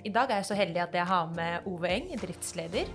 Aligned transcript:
I 0.00 0.10
dag 0.10 0.30
er 0.32 0.40
jeg 0.40 0.48
så 0.48 0.56
heldig 0.58 0.80
at 0.82 0.94
jeg 0.96 1.06
har 1.06 1.28
med 1.36 1.66
Ove 1.70 1.90
Eng, 1.92 2.08
driftsleder, 2.18 2.88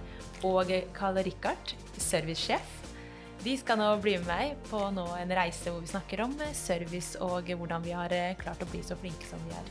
og 0.47 0.71
Karl 0.97 1.21
Rikard, 1.23 1.73
servicesjef. 1.95 2.73
De 3.45 3.53
skal 3.55 3.77
nå 3.79 3.91
bli 4.01 4.17
med 4.17 4.27
meg 4.27 4.63
på 4.67 4.79
en 4.89 5.31
reise 5.38 5.69
hvor 5.71 5.83
vi 5.83 5.91
snakker 5.91 6.25
om 6.25 6.33
service 6.57 7.19
og 7.23 7.47
hvordan 7.53 7.85
vi 7.85 7.93
har 7.95 8.11
eh, 8.11 8.33
klart 8.39 8.63
å 8.65 8.67
bli 8.71 8.81
så 8.83 8.97
flinke 8.99 9.29
som 9.29 9.39
vi 9.45 9.53
er. 9.55 9.69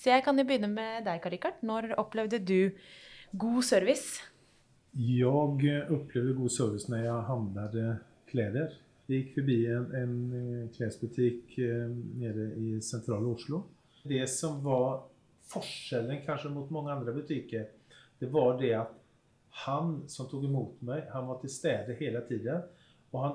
Så 0.00 0.12
jeg 0.12 0.24
kan 0.24 0.38
jo 0.38 0.46
begynne 0.48 0.70
med 0.70 1.02
deg, 1.08 1.18
Karl 1.24 1.34
Rikard. 1.34 1.58
Når 1.66 1.96
opplevde 2.00 2.38
du 2.40 2.70
god 3.32 3.64
service? 3.66 4.22
Jeg 4.94 5.26
opplevde 5.26 6.36
god 6.38 6.54
service 6.54 6.88
når 6.88 7.04
jeg 7.04 7.26
handlet 7.28 7.76
klær. 8.30 8.78
Vi 9.10 9.16
gikk 9.18 9.32
forbi 9.34 9.54
en, 9.66 9.86
en 9.98 10.18
eh, 10.38 10.66
klesbutikk 10.70 11.56
eh, 11.58 11.88
nede 12.20 12.44
i 12.62 12.76
sentrale 12.80 13.26
Oslo. 13.26 13.64
Det 14.06 14.22
som 14.30 14.60
var 14.62 15.00
forskjellen 15.50 16.20
kanskje 16.22 16.52
mot 16.54 16.70
mange 16.70 16.92
andre 16.94 17.14
butikker, 17.16 17.64
det 18.20 18.28
var 18.30 18.60
det 18.60 18.70
at 18.78 18.92
han 19.64 19.96
som 20.06 20.28
tok 20.30 20.44
imot 20.46 20.84
meg, 20.86 21.08
han 21.10 21.26
var 21.26 21.40
til 21.42 21.50
stede 21.50 21.96
hele 21.98 22.22
tiden. 22.28 22.62
Og 23.10 23.18
han, 23.24 23.34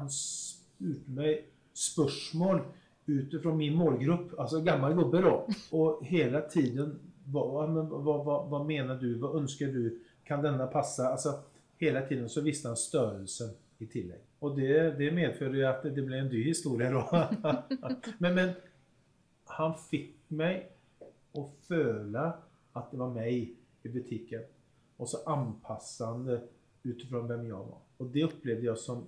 han 0.00 0.10
spurte 0.10 1.14
meg 1.14 1.46
spørsmål 1.70 2.64
ut 3.06 3.38
fra 3.44 3.54
min 3.54 3.78
målgruppe, 3.78 4.34
altså 4.42 4.64
gammel 4.66 4.98
gubbe, 4.98 5.22
da. 5.22 5.36
Og 5.78 6.02
hele 6.10 6.42
tiden 6.50 6.96
hva, 7.30 7.46
hva, 7.46 8.18
hva, 8.26 8.40
hva, 8.50 8.64
mener 8.66 8.98
du? 8.98 9.12
Hva 9.22 9.36
ønsker 9.38 9.70
du? 9.70 9.86
Kan 10.26 10.42
denne 10.42 10.66
passe? 10.74 11.06
Altså, 11.06 11.38
hele 11.78 12.02
tiden 12.10 12.26
så 12.26 12.42
visste 12.42 12.74
han 12.74 12.82
størrelsen 12.88 13.54
i 13.78 13.86
tillegg. 13.86 14.26
Og 14.42 14.56
det, 14.58 14.98
det 14.98 15.12
medfører 15.14 15.58
jo 15.60 15.66
at 15.68 15.84
det 15.94 16.04
ble 16.06 16.18
en 16.18 16.30
dyr 16.30 16.48
historie 16.50 16.90
da. 16.90 17.26
men, 18.22 18.34
men, 18.34 18.54
han 19.52 19.74
fikk 19.76 20.14
meg 20.34 20.64
å 21.36 21.44
føle 21.68 22.24
at 22.72 22.90
det 22.90 22.98
var 22.98 23.10
meg 23.12 23.30
i 23.84 23.92
butikken. 23.92 24.46
Og 24.98 25.10
så 25.10 25.20
anpassende 25.30 26.40
ut 26.82 27.02
fra 27.08 27.22
hvem 27.26 27.44
jeg 27.50 27.66
var. 27.70 27.82
Og 28.00 28.12
det 28.14 28.24
opplevde 28.26 28.68
jeg 28.70 28.80
som 28.80 29.04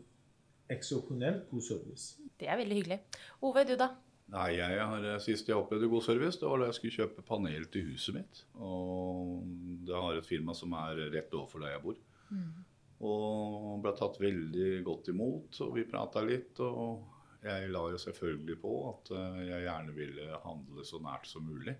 eksepsjonelt 0.70 1.48
god 1.50 1.64
service. 1.64 2.18
Det 2.40 2.48
er 2.50 2.58
veldig 2.60 2.80
hyggelig. 2.80 3.00
Ove, 3.44 3.64
du 3.68 3.74
da? 3.78 3.90
Nei, 4.34 4.50
jeg 4.56 4.80
har, 4.80 5.06
Sist 5.22 5.48
jeg 5.48 5.56
opplevde 5.56 5.90
god 5.92 6.04
service, 6.06 6.38
det 6.40 6.48
var 6.48 6.62
da 6.62 6.68
jeg 6.70 6.78
skulle 6.78 6.98
kjøpe 6.98 7.24
panel 7.28 7.66
til 7.72 7.88
huset 7.90 8.16
mitt. 8.16 8.44
Og 8.56 9.42
det 9.84 9.96
har 9.96 10.18
et 10.18 10.28
firma 10.28 10.56
som 10.56 10.72
er 10.78 11.02
rett 11.12 11.34
overfor 11.34 11.64
der 11.64 11.74
jeg 11.74 11.84
bor. 11.84 11.98
Mm. 12.30 12.62
Og 13.04 13.80
ble 13.82 13.92
tatt 13.98 14.20
veldig 14.22 14.68
godt 14.86 15.10
imot, 15.10 15.58
og 15.64 15.74
vi 15.76 15.86
prata 15.88 16.22
litt. 16.24 16.60
Og 16.62 17.44
jeg 17.44 17.72
la 17.72 17.82
jo 17.92 18.00
selvfølgelig 18.00 18.60
på 18.62 18.74
at 18.92 19.10
eh, 19.16 19.40
jeg 19.50 19.66
gjerne 19.66 19.96
ville 19.96 20.42
handle 20.44 20.86
så 20.86 21.00
nært 21.04 21.28
som 21.28 21.44
mulig. 21.48 21.74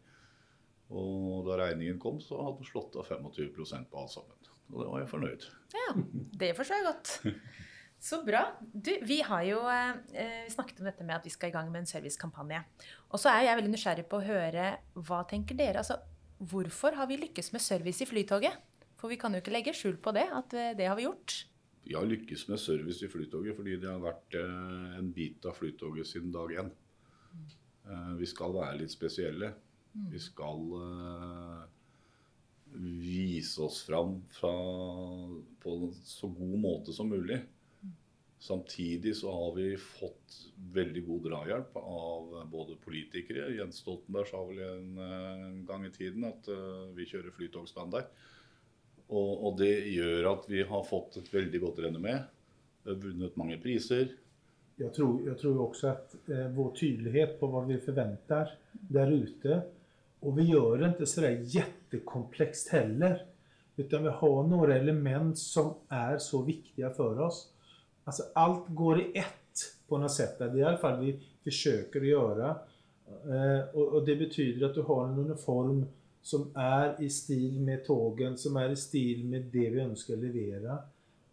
Og 0.95 1.47
da 1.47 1.57
regningen 1.63 2.01
kom, 2.03 2.19
så 2.21 2.43
hadde 2.43 2.61
den 2.61 2.69
slått 2.69 2.99
av 3.01 3.09
25% 3.09 3.89
på 3.91 4.03
alt 4.03 4.13
sammen. 4.13 4.51
Og 4.73 4.81
det 4.81 4.89
var 4.91 5.01
jeg 5.01 5.13
fornøyd. 5.13 5.47
Ja, 5.75 5.87
det 6.43 6.51
forstår 6.59 6.81
jeg 6.81 6.89
godt. 6.91 7.15
Så 8.05 8.19
bra. 8.27 8.43
Du, 8.61 8.91
vi 9.09 9.23
har 9.25 9.45
jo 9.49 9.63
eh, 9.71 10.45
snakket 10.53 10.83
om 10.83 10.89
dette 10.91 11.07
med 11.07 11.17
at 11.17 11.25
vi 11.25 11.33
skal 11.33 11.49
i 11.49 11.55
gang 11.55 11.71
med 11.73 11.85
en 11.85 11.89
servicekampanje. 11.89 12.61
Og 13.09 13.21
så 13.23 13.31
er 13.33 13.47
jeg 13.47 13.57
veldig 13.57 13.73
nysgjerrig 13.73 14.05
på 14.11 14.21
å 14.21 14.27
høre 14.27 14.67
hva 15.09 15.23
tenker 15.31 15.57
dere? 15.57 15.81
Altså, 15.81 15.97
hvorfor 16.37 16.99
har 16.99 17.09
vi 17.09 17.17
lykkes 17.23 17.55
med 17.55 17.65
service 17.65 18.05
i 18.05 18.09
Flytoget? 18.11 18.59
For 19.01 19.13
vi 19.13 19.19
kan 19.21 19.35
jo 19.35 19.43
ikke 19.43 19.55
legge 19.55 19.75
skjul 19.77 19.99
på 20.03 20.15
det, 20.17 20.25
at 20.33 20.55
eh, 20.57 20.73
det 20.79 20.89
har 20.89 20.99
vi 20.99 21.09
gjort. 21.09 21.37
Vi 21.85 21.97
har 21.97 22.07
lykkes 22.09 22.47
med 22.49 22.61
service 22.63 23.05
i 23.05 23.11
Flytoget 23.13 23.57
fordi 23.59 23.77
det 23.81 23.91
har 23.91 24.01
vært 24.03 24.39
eh, 24.41 24.99
en 25.01 25.11
bit 25.15 25.45
av 25.45 25.59
Flytoget 25.59 26.09
siden 26.09 26.33
dag 26.35 26.55
én. 26.63 26.73
Mm. 27.35 27.47
Vi 28.17 28.25
skal 28.25 28.55
være 28.55 28.79
litt 28.81 28.95
spesielle. 28.95 29.51
Mm. 29.93 30.05
Vi 30.15 30.21
skal 30.23 30.63
vise 32.73 33.61
oss 33.61 33.83
fram 33.85 34.15
fra, 34.33 34.53
på 35.61 35.75
en 35.75 35.93
så 36.09 36.31
god 36.33 36.55
måte 36.63 36.95
som 36.97 37.13
mulig. 37.13 37.37
Mm. 37.83 37.91
Samtidig 38.41 39.13
så 39.19 39.35
har 39.35 39.53
vi 39.59 39.67
fått 39.77 40.39
veldig 40.73 41.03
god 41.11 41.29
drahjelp 41.29 41.77
av 41.83 42.33
både 42.55 42.79
politikere. 42.87 43.51
Jens 43.59 43.83
Stoltenberg 43.85 44.33
sa 44.33 44.41
vel 44.49 44.65
en 44.65 45.61
gang 45.69 45.85
i 45.85 45.93
tiden 45.93 46.25
at 46.31 46.49
vi 46.97 47.05
kjører 47.13 47.37
flytogstandard. 47.37 48.09
Og, 49.13 49.33
og, 49.45 49.57
det 49.61 49.73
gjør 49.93 50.31
at 50.33 50.47
vi 50.49 50.63
har 50.65 50.87
fått 50.89 51.19
et 51.21 51.29
veldig 51.33 51.61
godt 51.67 51.83
renommé. 51.85 52.17
Vunnet 52.85 53.37
mange 53.41 53.59
priser. 53.61 54.13
Jeg 54.81 54.91
tror, 54.97 55.21
jeg 55.23 55.37
tror 55.39 55.61
også 55.69 55.91
at 55.93 56.17
eh, 56.33 56.49
vår 56.55 56.73
tydelighet 56.81 57.37
på 57.39 57.49
hva 57.53 57.63
vi 57.69 57.77
forventer 57.79 58.57
der 58.91 59.13
ute 59.13 59.61
Og 60.25 60.35
vi 60.35 60.49
gjør 60.49 60.81
det 60.81 60.89
ikke 60.95 61.07
så 61.07 61.31
kjempekomplekst 61.53 62.73
heller. 62.75 63.21
Utan 63.77 64.07
vi 64.07 64.15
har 64.19 64.49
noen 64.49 64.73
element 64.73 65.39
som 65.39 65.75
er 65.93 66.19
så 66.23 66.41
viktige 66.47 66.91
for 66.97 67.21
oss. 67.27 67.45
Altså, 68.05 68.31
alt 68.35 68.71
går 68.75 69.01
i 69.03 69.07
ett 69.21 69.65
på 69.89 69.99
noe 70.01 70.11
sett. 70.13 70.39
Det 70.39 70.49
er 70.49 70.63
i 70.63 70.69
alle 70.71 70.81
fall 70.81 71.01
vi 71.03 71.15
forsøker 71.45 72.03
å 72.03 72.11
gjøre. 72.11 72.55
Eh, 73.05 73.61
og, 73.77 73.85
og 73.85 74.01
det 74.09 74.17
betyr 74.25 74.65
at 74.65 74.79
du 74.79 74.83
har 74.89 75.07
en 75.07 75.21
uniform 75.27 75.85
som 76.25 76.47
er 76.57 76.95
i 77.05 77.11
stil 77.13 77.59
med 77.61 77.85
togen, 77.85 78.39
som 78.41 78.57
er 78.57 78.73
i 78.73 78.79
stil 78.81 79.27
med 79.29 79.51
det 79.53 79.67
vi 79.75 79.83
ønsker 79.85 80.17
å 80.17 80.23
levere. 80.23 80.77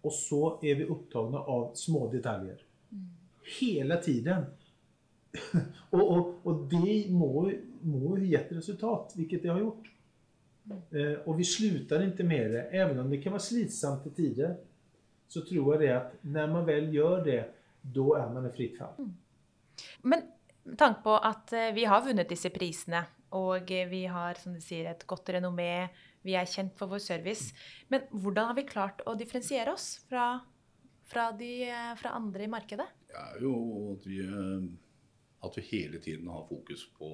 Og 0.03 0.11
så 0.11 0.41
er 0.67 0.81
vi 0.81 0.89
opptatt 0.91 1.37
av 1.39 1.69
små 1.79 2.07
detaljer. 2.11 2.59
Hele 3.59 3.97
tiden. 4.03 4.49
og, 5.95 6.01
og, 6.01 6.33
og, 6.43 6.65
det 6.71 6.97
må, 7.13 7.47
må 7.87 8.17
gi 8.19 8.33
et 8.35 8.51
resultat, 8.51 9.15
hvilket 9.15 9.45
det 9.45 9.53
har 9.53 9.61
gjort. 9.63 9.87
Eh, 10.91 11.15
og 11.23 11.39
vi 11.39 11.47
slutter 11.47 12.03
ikke 12.09 12.27
med 12.27 12.57
det. 12.57 12.65
Even 12.81 12.99
om 12.99 13.09
det 13.11 13.21
kan 13.23 13.37
være 13.37 13.47
slitsomt 13.47 14.03
til 14.09 14.17
tider, 14.17 14.57
så 15.31 15.45
tror 15.47 15.73
jeg 15.73 15.85
det 15.85 15.91
at 15.95 16.19
når 16.27 16.51
man 16.51 16.67
vel 16.67 16.91
gjør 16.91 17.23
det, 17.25 17.41
da 17.95 18.07
er 18.19 18.35
man 18.35 18.49
i 18.49 18.53
fritt 18.53 18.75
fall. 18.81 19.07
Men 20.03 20.27
med 20.63 20.77
tanke 20.77 21.03
på 21.05 21.15
at 21.17 21.53
eh, 21.57 21.73
vi 21.75 21.87
har 21.89 22.03
vunnet 22.05 22.29
disse 22.29 22.51
prisene, 22.53 23.03
og 23.37 23.69
vi 23.89 24.05
har 24.11 24.39
som 24.39 24.55
du 24.55 24.61
sier, 24.63 24.89
et 24.91 25.05
godt 25.07 25.29
renommé. 25.31 25.87
Vi 26.27 26.35
er 26.37 26.49
kjent 26.49 26.75
for 26.77 26.91
vår 26.91 27.01
service. 27.01 27.53
Men 27.89 28.03
hvordan 28.11 28.51
har 28.51 28.57
vi 28.57 28.67
klart 28.67 29.01
å 29.07 29.15
differensiere 29.17 29.71
oss 29.73 30.01
fra, 30.09 30.33
fra, 31.07 31.29
de, 31.37 31.71
fra 32.01 32.11
andre 32.19 32.45
i 32.45 32.51
markedet? 32.51 32.87
Det 33.11 33.19
er 33.19 33.43
jo 33.43 33.53
at 33.95 34.07
vi, 34.07 34.19
eh, 34.23 34.67
at 35.47 35.57
vi 35.57 35.67
hele 35.71 36.03
tiden 36.03 36.29
har 36.31 36.47
fokus 36.49 36.85
på 36.97 37.09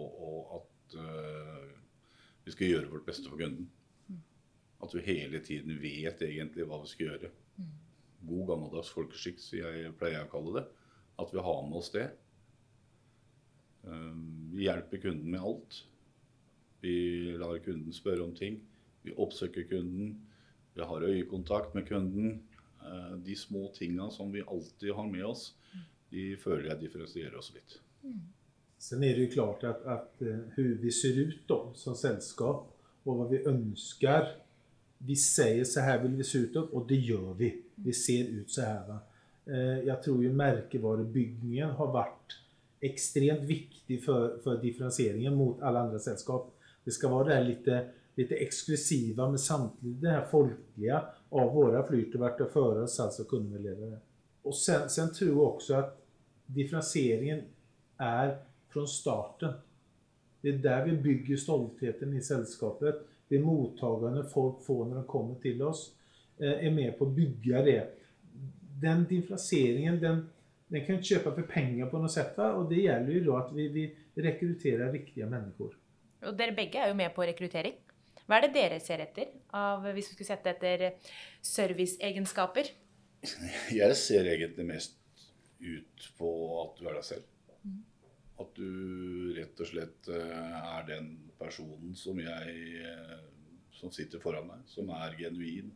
at 0.57 0.97
uh, 0.99 1.69
vi 2.45 2.53
skal 2.53 2.71
gjøre 2.73 2.91
vårt 2.91 3.07
beste 3.07 3.29
for 3.29 3.39
kunden. 3.39 3.69
Mm. 4.09 4.21
At 4.83 4.93
vi 4.95 5.05
hele 5.07 5.41
tiden 5.45 5.79
vet 5.81 6.21
egentlig 6.25 6.67
hva 6.67 6.81
vi 6.83 6.91
skal 6.91 7.11
gjøre. 7.11 7.31
Mm. 7.57 7.71
God 8.27 8.45
gammeldags 8.51 8.91
folkeskikk, 8.93 9.39
som 9.41 9.61
jeg 9.61 9.95
pleier 9.99 10.25
å 10.25 10.31
kalle 10.31 10.57
det. 10.59 10.65
At 11.21 11.33
vi 11.33 11.43
har 11.43 11.61
med 11.69 11.79
oss 11.79 11.93
det. 11.95 12.09
Um, 13.87 14.51
vi 14.53 14.67
hjelper 14.67 15.01
kunden 15.01 15.31
med 15.31 15.41
alt. 15.41 15.81
Vi 16.83 16.97
lar 17.39 17.57
kunden 17.63 17.93
spørre 17.95 18.27
om 18.27 18.35
ting. 18.35 18.59
Vi 19.03 19.15
oppsøker 19.15 19.67
kunden. 19.69 20.17
Vi 20.75 20.85
har 20.85 21.07
øyekontakt 21.07 21.75
med 21.75 21.87
kunden. 21.87 22.41
Eh, 22.87 23.17
de 23.17 23.35
små 23.35 23.71
tinga 23.73 24.09
som 24.09 24.31
vi 24.31 24.43
alltid 24.47 24.91
har 24.91 25.07
med 25.07 25.25
oss, 25.25 25.55
de 26.09 26.35
føler 26.39 26.69
jeg 26.71 26.81
differensierer 26.85 27.37
oss 27.37 27.51
litt. 27.55 27.79
Mm. 28.03 28.19
Sen 28.77 29.03
er 29.03 29.17
det 29.17 29.25
jo 29.25 29.33
klart 29.33 29.63
at, 29.67 29.81
at 29.89 30.21
hvordan 30.21 30.75
eh, 30.75 30.81
vi 30.81 30.91
ser 30.93 31.17
ut 31.19 31.39
da, 31.49 31.59
som 31.75 31.97
selskap, 31.97 32.67
og 33.07 33.15
hva 33.19 33.29
vi 33.31 33.45
ønsker 33.47 34.35
Vi 34.97 35.13
sier 35.13 35.61
så 35.69 35.83
her 35.85 35.99
vil 36.01 36.15
vi 36.17 36.25
se 36.25 36.39
ut, 36.41 36.55
og 36.57 36.87
det 36.89 36.97
gjør 37.05 37.35
vi. 37.37 37.51
Vi 37.85 37.93
ser 37.93 38.31
ut 38.33 38.49
så 38.49 38.63
her. 38.65 38.87
Eh, 39.45 39.83
jeg 39.85 39.97
tror 40.01 40.23
jo 40.23 40.31
merkevarebyggingen 40.33 41.75
har 41.77 41.91
vært 41.93 42.39
ekstremt 42.89 43.45
viktig 43.49 43.99
for, 44.05 44.39
for 44.43 44.59
differensieringen 44.61 45.35
mot 45.35 45.61
alle 45.61 45.85
andre 45.85 45.99
selskap. 45.99 46.49
Det 46.83 46.95
skal 46.95 47.11
være 47.11 47.29
det 47.29 47.43
lite, 47.47 47.79
lite 48.15 48.35
exklusiva 48.35 49.29
men 49.29 49.39
samtidig 49.39 50.01
det 50.01 50.09
här 50.09 50.25
folkliga 50.31 51.01
av 51.29 51.53
våra 51.53 51.83
flytevärta 51.87 52.45
förare, 52.45 52.81
alltså 52.81 53.23
kundmedlemmar. 53.23 53.99
Och 54.41 54.55
sen, 54.55 54.89
sen 54.89 55.13
tror 55.13 55.29
jag 55.29 55.41
också 55.41 55.73
att 55.73 55.97
differentieringen 56.45 57.41
er 57.97 58.37
fra 58.69 58.87
starten. 58.87 59.53
Det 60.41 60.49
er 60.49 60.57
der 60.57 60.85
vi 60.85 60.97
bygger 61.03 61.37
stoltheten 61.37 62.13
i 62.13 62.21
selskapet. 62.21 62.95
Det 63.29 63.39
mottakerne 63.39 64.23
folk 64.23 64.61
får 64.65 64.85
når 64.85 64.95
de 64.95 65.03
kommer 65.03 65.35
til 65.41 65.61
oss, 65.61 65.91
eh, 66.39 66.65
er 66.67 66.71
med 66.71 66.97
på 66.97 67.05
å 67.05 67.15
bygge 67.15 67.63
det. 67.65 67.81
Den 68.81 69.05
differensieringen 69.09 69.99
den, 69.99 70.21
den 70.73 70.85
kan 70.87 71.03
kjøpe 71.03 71.31
for 71.31 71.47
penger 71.49 71.89
på 71.91 71.99
noe 72.01 72.11
sett. 72.11 72.37
Og 72.43 72.67
det 72.71 72.83
gjelder 72.83 73.13
jo 73.15 73.23
da 73.29 73.41
at 73.41 73.53
vi, 73.55 73.67
vi 73.73 74.23
rekrutterer 74.23 74.91
riktige 74.93 75.29
mennesker. 75.29 75.75
Og 76.27 76.37
dere 76.37 76.55
begge 76.57 76.81
er 76.81 76.91
jo 76.91 76.97
med 76.97 77.13
på 77.15 77.27
rekruttering. 77.27 77.77
Hva 78.27 78.39
er 78.39 78.47
det 78.47 78.55
dere 78.57 78.79
ser 78.83 79.05
etter, 79.05 79.29
av, 79.55 79.85
hvis 79.95 80.09
vi 80.09 80.17
skulle 80.17 80.27
sette 80.33 80.51
etter 80.51 81.13
serviceegenskaper? 81.45 82.73
Jeg 83.71 83.95
ser 83.97 84.27
egentlig 84.33 84.65
mest 84.67 84.97
ut 85.63 86.09
på 86.19 86.31
at 86.63 86.81
du 86.81 86.89
er 86.89 86.97
deg 86.99 87.07
selv. 87.07 87.29
Mm. 87.63 87.79
At 88.43 88.59
du 88.59 89.31
rett 89.37 89.63
og 89.63 89.69
slett 89.71 90.09
eh, 90.11 90.57
er 90.59 90.83
den 90.89 91.07
personen 91.39 91.95
som 91.97 92.19
jeg 92.21 92.83
eh, 92.83 93.15
som 93.77 93.93
sitter 93.93 94.21
foran 94.21 94.49
meg, 94.49 94.63
som 94.69 94.89
er 94.93 95.15
genuin, 95.19 95.71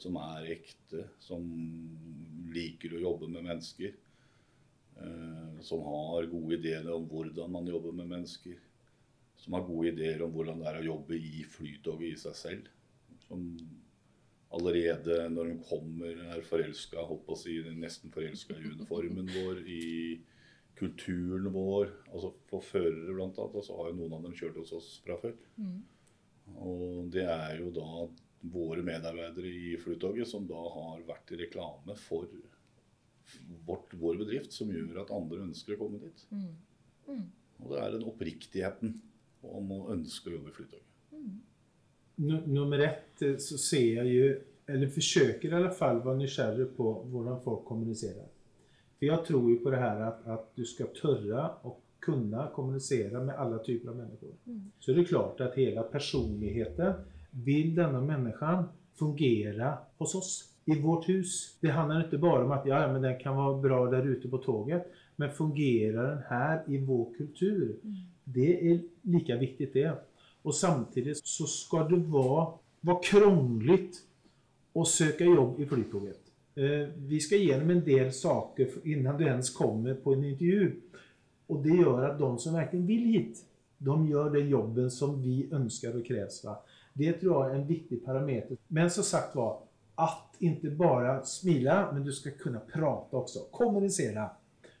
som 0.00 0.16
er 0.20 0.50
ekte, 0.56 1.06
som 1.22 1.44
liker 2.52 2.96
å 2.96 3.02
jobbe 3.02 3.30
med 3.32 3.46
mennesker. 3.48 3.94
Eh, 5.02 5.60
som 5.66 5.82
har 5.84 6.30
gode 6.30 6.56
ideer 6.56 6.88
om 6.92 7.04
hvordan 7.10 7.52
man 7.52 7.68
jobber 7.68 7.92
med 7.96 8.08
mennesker 8.14 8.56
som 9.46 9.52
har 9.52 9.66
gode 9.66 9.88
ideer 9.92 10.22
om 10.24 10.32
hvordan 10.34 10.62
det 10.62 10.70
er 10.70 10.78
å 10.80 10.86
jobbe 10.86 11.18
i 11.18 11.42
Flytoget 11.46 12.08
i 12.08 12.20
seg 12.20 12.36
selv. 12.38 12.70
Som 13.26 13.44
allerede 14.56 15.26
når 15.32 15.52
hun 15.52 15.60
kommer, 15.68 16.22
er 16.32 16.46
forelska, 16.46 17.04
holdt 17.04 17.26
på 17.26 17.36
å 17.36 17.40
si, 17.40 17.58
nesten 17.76 18.14
forelska 18.14 18.56
i 18.56 18.72
uniformen 18.72 19.28
vår, 19.34 19.60
i 19.68 20.16
kulturen 20.78 21.50
vår. 21.52 21.92
Altså 22.12 22.32
for 22.50 22.64
førere, 22.64 23.12
blant 23.12 23.38
annet. 23.38 23.58
Og 23.60 23.66
så 23.68 23.76
har 23.78 23.92
jo 23.92 23.98
noen 24.00 24.16
av 24.18 24.26
dem 24.26 24.36
kjørt 24.38 24.60
hos 24.62 24.74
oss 24.78 24.90
fra 25.04 25.18
før. 25.20 25.36
Mm. 25.60 25.78
Og 26.62 27.12
det 27.12 27.26
er 27.28 27.60
jo 27.60 27.72
da 27.74 28.06
våre 28.46 28.82
medarbeidere 28.86 29.50
i 29.50 29.76
Flytoget 29.82 30.28
som 30.30 30.46
da 30.48 30.58
har 30.74 31.06
vært 31.06 31.32
i 31.34 31.40
reklame 31.44 31.96
for 31.98 32.26
vårt, 33.66 33.94
vår 33.94 34.20
bedrift, 34.22 34.52
som 34.52 34.70
gjør 34.72 35.02
at 35.02 35.12
andre 35.14 35.42
ønsker 35.46 35.74
å 35.74 35.80
komme 35.80 36.00
dit. 36.02 36.26
Mm. 36.30 36.50
Mm. 37.06 37.24
Og 37.62 37.72
det 37.72 37.80
er 37.82 37.94
den 37.94 38.06
oppriktigheten 38.10 38.96
om 39.46 39.72
å 39.76 39.80
ønske 39.94 40.30
å 40.30 40.36
jobbe 40.36 40.52
i 40.52 40.56
Flytoget. 40.56 40.92
Mm. 41.16 42.44
Nummer 42.52 42.84
ett 42.86 43.22
eh, 43.22 43.36
så 43.42 43.58
ser 43.60 44.00
jeg 44.00 44.14
jo, 44.14 44.28
eller 44.72 44.92
forsøker 44.92 45.50
i 45.50 45.58
alle 45.58 45.72
fall 45.74 46.00
være 46.04 46.22
nysgjerrig 46.22 46.70
på 46.76 46.92
hvordan 47.10 47.42
folk 47.44 47.66
kommuniserer. 47.68 48.30
For 48.96 49.08
jeg 49.10 49.26
tror 49.28 49.50
jo 49.50 49.58
på 49.62 49.72
det 49.74 49.82
her 49.82 50.00
at, 50.06 50.22
at 50.32 50.48
du 50.56 50.64
skal 50.66 50.94
tørre 50.96 51.50
å 51.68 51.76
kunne 52.06 52.46
kommunisere 52.54 53.20
med 53.24 53.36
alle 53.36 53.58
typer 53.66 53.92
av 53.92 54.00
mennesker. 54.00 54.34
Mm. 54.46 54.64
Så 54.80 54.92
er 54.92 55.00
det 55.00 55.08
klart 55.10 55.42
at 55.44 55.58
hele 55.58 55.84
personligheten 55.90 57.00
vil 57.46 57.72
denne 57.76 58.00
mennesken 58.04 58.68
fungere 58.96 59.72
hos 60.00 60.14
oss. 60.16 60.32
I 60.66 60.80
vårt 60.82 61.08
hus. 61.08 61.56
Det 61.60 61.70
handler 61.70 62.04
ikke 62.04 62.18
bare 62.18 62.44
om 62.44 62.52
at 62.52 62.66
ja, 62.66 62.80
men 62.92 63.02
den 63.02 63.18
kan 63.20 63.36
være 63.36 63.60
bra 63.62 63.80
der 63.90 64.06
ute 64.06 64.28
på 64.28 64.38
toget. 64.42 64.82
Men 65.16 65.30
fungerer 65.30 66.10
den 66.10 66.22
her 66.28 66.64
i 66.68 66.80
vår 66.84 67.12
kultur? 67.18 67.76
Mm. 67.84 67.94
Det 68.24 68.70
är 68.70 68.80
lika 69.02 69.36
viktigt 69.36 69.72
det. 69.72 69.92
Och 70.42 70.54
samtidigt 70.54 71.26
så 71.26 71.46
ska 71.46 71.84
det 71.88 71.96
vara, 71.96 72.46
vara 72.80 72.98
krångligt 73.02 73.96
att 74.74 74.88
söka 74.88 75.24
jobb 75.24 75.60
i 75.60 75.66
Flytoget. 75.66 76.20
Eh, 76.54 76.88
vi 76.96 77.20
ska 77.20 77.36
igenom 77.36 77.70
en 77.70 77.84
del 77.84 78.12
saker 78.12 78.68
innan 78.84 79.18
du 79.18 79.24
ens 79.24 79.50
kommer 79.50 79.94
på 79.94 80.12
en 80.12 80.24
intervju. 80.24 80.72
Och 81.46 81.62
det 81.62 81.76
gör 81.76 82.02
att 82.10 82.18
de 82.18 82.38
som 82.38 82.54
verkligen 82.54 82.86
vill 82.86 83.04
hit, 83.04 83.44
de 83.78 84.08
gör 84.08 84.30
den 84.30 84.48
jobben 84.48 84.90
som 84.90 85.22
vi 85.22 85.48
önskar 85.52 85.96
och 85.96 86.06
krävs. 86.06 86.44
Va? 86.44 86.56
Det 86.92 87.12
tror 87.12 87.34
jag 87.34 87.50
är 87.50 87.60
en 87.60 87.66
viktig 87.66 88.04
parameter. 88.04 88.56
Men 88.68 88.90
som 88.90 89.04
sagt 89.04 89.36
var, 89.36 89.58
att 89.96 90.34
inte 90.38 90.70
bara 90.70 91.22
smila, 91.24 91.92
men 91.92 92.04
du 92.04 92.12
ska 92.12 92.30
kunna 92.30 92.60
prata 92.60 93.16
också. 93.16 93.38
Kommunicera. 93.50 94.30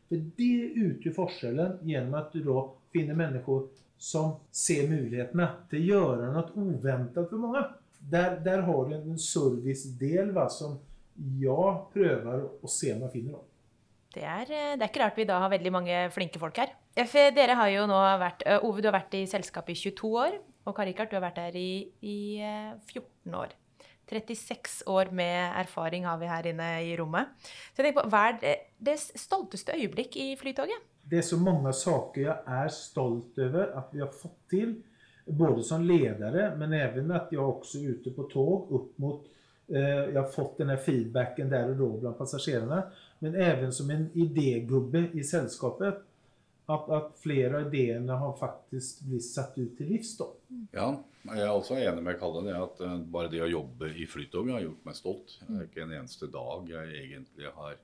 För 0.08 0.16
det 0.36 0.70
utgör 0.74 1.12
forskjellen 1.12 1.78
genom 1.82 2.14
att 2.14 2.32
du 2.32 2.42
då 2.42 2.74
finner 2.92 3.14
mennesker 3.14 3.62
som 3.98 4.36
ser 4.50 4.88
mulighetene 4.88 5.48
til 5.70 5.80
å 5.80 5.86
gjøre 5.90 6.30
noe 6.34 6.66
uventet 6.76 7.30
for 7.30 7.40
mange. 7.40 7.64
Der, 7.98 8.36
der 8.44 8.62
har 8.68 8.88
du 8.88 8.94
en 8.96 9.18
servicedel 9.18 10.34
som 10.52 10.78
jeg 11.16 11.76
prøver 11.94 12.44
å 12.60 12.70
se 12.70 12.92
om 12.94 13.06
jeg 13.06 13.14
finner. 13.16 13.40
Det 14.16 14.24
er, 14.24 14.48
eh, 14.48 14.74
det 14.76 14.84
er, 14.84 14.90
ikke 14.90 15.02
rart 15.02 15.18
vi 15.18 15.28
da 15.28 15.40
har 15.42 15.52
veldig 15.52 15.72
mange 15.72 15.96
flinke 16.14 16.40
folk 16.40 16.60
her. 16.60 16.72
Dere 16.96 17.56
har 17.58 17.72
jo 17.72 17.84
nå 17.88 17.98
vært, 18.20 18.46
eh, 18.46 18.62
Ove, 18.64 18.80
du 18.80 18.88
har 18.88 18.96
vært 18.96 19.16
i 19.18 19.26
selskapet 19.28 19.74
i 19.74 19.90
22 19.90 20.12
år. 20.22 20.38
Og 20.66 20.76
Karikart, 20.76 21.10
du 21.10 21.16
har 21.18 21.26
vært 21.26 21.40
der 21.40 21.56
i, 21.60 21.88
i 22.02 22.18
14 22.40 23.02
eh, 23.02 23.40
år. 23.40 23.52
36 24.10 24.82
år 24.86 25.10
med 25.10 25.52
erfaring 25.62 26.06
har 26.06 26.18
vi 26.18 26.30
her 26.30 26.46
inne 26.52 26.68
i 26.86 26.92
rommet. 26.98 27.32
Så 27.74 27.82
jeg 27.82 27.96
på, 27.96 28.06
Hva 28.10 28.28
er 28.30 28.38
det, 28.42 28.58
stolteste 29.18 29.74
øyeblikk 29.74 30.16
i 30.16 30.34
Flytoget? 30.38 30.84
det 31.06 31.20
er 31.20 31.26
så 31.26 31.38
mange 31.38 31.70
saker 31.74 32.22
jeg 32.24 32.36
er 32.58 32.72
stolt 32.74 33.38
over 33.38 33.72
at 33.78 33.94
vi 33.94 34.02
har 34.02 34.12
fått 34.12 34.42
til. 34.50 34.76
Både 35.26 35.62
som 35.66 35.82
ledere, 35.82 36.52
men 36.58 36.74
også 36.74 37.10
at 37.14 37.32
jeg 37.34 37.42
også 37.42 37.80
ute 37.82 38.12
på 38.14 38.28
tog 38.30 38.68
opp 38.74 38.98
mot 39.02 39.24
eh, 39.68 40.12
Jeg 40.12 40.18
har 40.20 40.28
fått 40.30 40.60
denne 40.60 40.76
feedbacken 40.78 41.50
der 41.50 41.72
og 41.72 41.80
da 41.80 41.88
blant 42.02 42.18
passasjerene. 42.18 42.82
Men 43.24 43.34
også 43.34 43.72
som 43.74 43.90
en 43.90 44.06
idégubbe 44.14 45.08
i 45.18 45.24
selskapet. 45.26 45.98
At, 46.66 46.88
at, 46.90 47.12
flere 47.22 47.60
av 47.60 47.68
ideene 47.68 48.16
har 48.18 48.32
faktisk 48.40 49.04
blitt 49.06 49.22
satt 49.22 49.54
ut 49.58 49.76
til 49.78 49.92
livs. 49.92 50.16
da. 50.18 50.26
Ja, 50.74 50.88
jeg 51.28 51.44
er 51.44 51.52
også 51.52 51.78
enig 51.78 52.02
med 52.02 52.18
Kalle 52.18 52.42
i 52.48 52.56
at 52.58 52.82
uh, 52.82 52.96
bare 53.06 53.30
det 53.30 53.44
å 53.44 53.50
jobbe 53.50 53.92
i 53.94 54.06
Flytoget 54.10 54.56
har 54.56 54.64
gjort 54.64 54.88
meg 54.88 54.98
stolt. 54.98 55.36
Det 55.46 55.60
er 55.60 55.68
ikke 55.68 55.84
en 55.84 55.94
eneste 56.00 56.30
dag 56.32 56.72
jeg 56.72 56.98
egentlig 57.04 57.54
har 57.54 57.78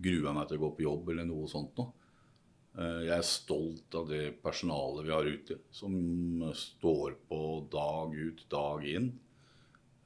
grua 0.00 0.32
meg 0.36 0.48
til 0.48 0.58
å 0.58 0.64
gå 0.64 0.72
på 0.78 0.86
jobb 0.86 1.12
eller 1.12 1.28
noe 1.28 1.50
sånt 1.50 1.76
noe. 1.80 1.92
Eh, 2.76 3.02
jeg 3.06 3.14
er 3.16 3.24
stolt 3.24 3.94
av 3.96 4.10
det 4.10 4.24
personalet 4.44 5.06
vi 5.06 5.14
har 5.14 5.28
ute, 5.28 5.60
som 5.72 5.94
står 6.56 7.16
på 7.28 7.40
dag 7.72 8.12
ut, 8.16 8.42
dag 8.52 8.84
inn. 8.90 9.12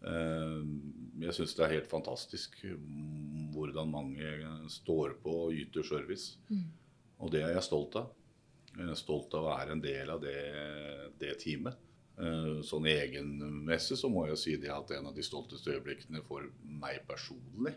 Eh, 0.07 0.61
jeg 1.27 1.37
syns 1.37 1.57
det 1.59 1.65
er 1.67 1.75
helt 1.75 1.91
fantastisk 1.91 2.61
hvordan 3.55 3.91
mange 3.91 4.31
står 4.71 5.19
på 5.25 5.35
og 5.49 5.57
yter 5.59 5.87
service. 5.87 6.37
Mm. 6.51 6.69
Og 7.21 7.31
det 7.33 7.45
er 7.45 7.55
jeg 7.55 7.67
stolt 7.67 7.97
av. 8.01 8.11
Jeg 8.71 8.89
er 8.89 8.99
stolt 8.99 9.35
av 9.37 9.45
å 9.45 9.53
være 9.53 9.77
en 9.77 9.83
del 9.85 10.11
av 10.13 10.21
det, 10.23 10.41
det 11.21 11.35
teamet. 11.43 11.79
Eh, 12.21 12.61
sånn 12.67 12.89
egenmessig 12.91 13.97
så 13.99 14.11
må 14.13 14.27
jeg 14.29 14.41
si 14.41 14.57
det 14.61 14.73
at 14.73 14.93
en 14.97 15.09
av 15.11 15.17
de 15.17 15.25
stolteste 15.25 15.73
øyeblikkene 15.73 16.21
for 16.27 16.45
meg 16.61 17.01
personlig 17.09 17.73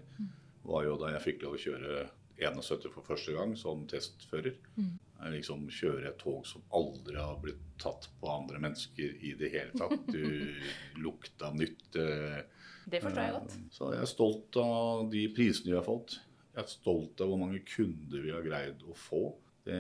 var 0.68 0.84
jo 0.88 0.98
da 1.00 1.14
jeg 1.14 1.26
fikk 1.28 1.46
lov 1.46 1.56
å 1.58 1.64
kjøre 1.64 2.04
71 2.40 2.90
for 2.92 3.06
første 3.08 3.36
gang 3.36 3.54
som 3.60 3.86
testfører. 3.88 4.58
Mm. 4.76 4.94
Liksom 5.38 5.70
Kjøre 5.72 6.10
et 6.10 6.20
tog 6.20 6.44
som 6.48 6.64
aldri 6.76 7.16
har 7.16 7.38
blitt 7.40 7.62
tatt 7.80 8.10
på 8.20 8.28
andre 8.28 8.60
mennesker 8.64 9.14
i 9.24 9.32
det 9.40 9.54
hele 9.54 9.72
tatt. 9.80 10.10
Du 10.12 10.52
lukta 11.06 11.54
nytt. 11.56 11.86
Det 11.94 13.00
forstår 13.00 13.24
jeg 13.24 13.36
godt. 13.38 13.56
Så 13.72 13.94
jeg 13.94 14.04
er 14.04 14.12
stolt 14.12 14.60
av 14.60 15.06
de 15.14 15.24
prisene 15.36 15.72
vi 15.72 15.78
har 15.78 15.88
fått. 15.88 16.18
Jeg 16.54 16.66
er 16.66 16.74
stolt 16.74 17.24
av 17.24 17.32
hvor 17.32 17.40
mange 17.40 17.64
kunder 17.66 18.26
vi 18.26 18.34
har 18.34 18.44
greid 18.44 18.84
å 18.84 18.98
få. 18.98 19.24
Det, 19.64 19.80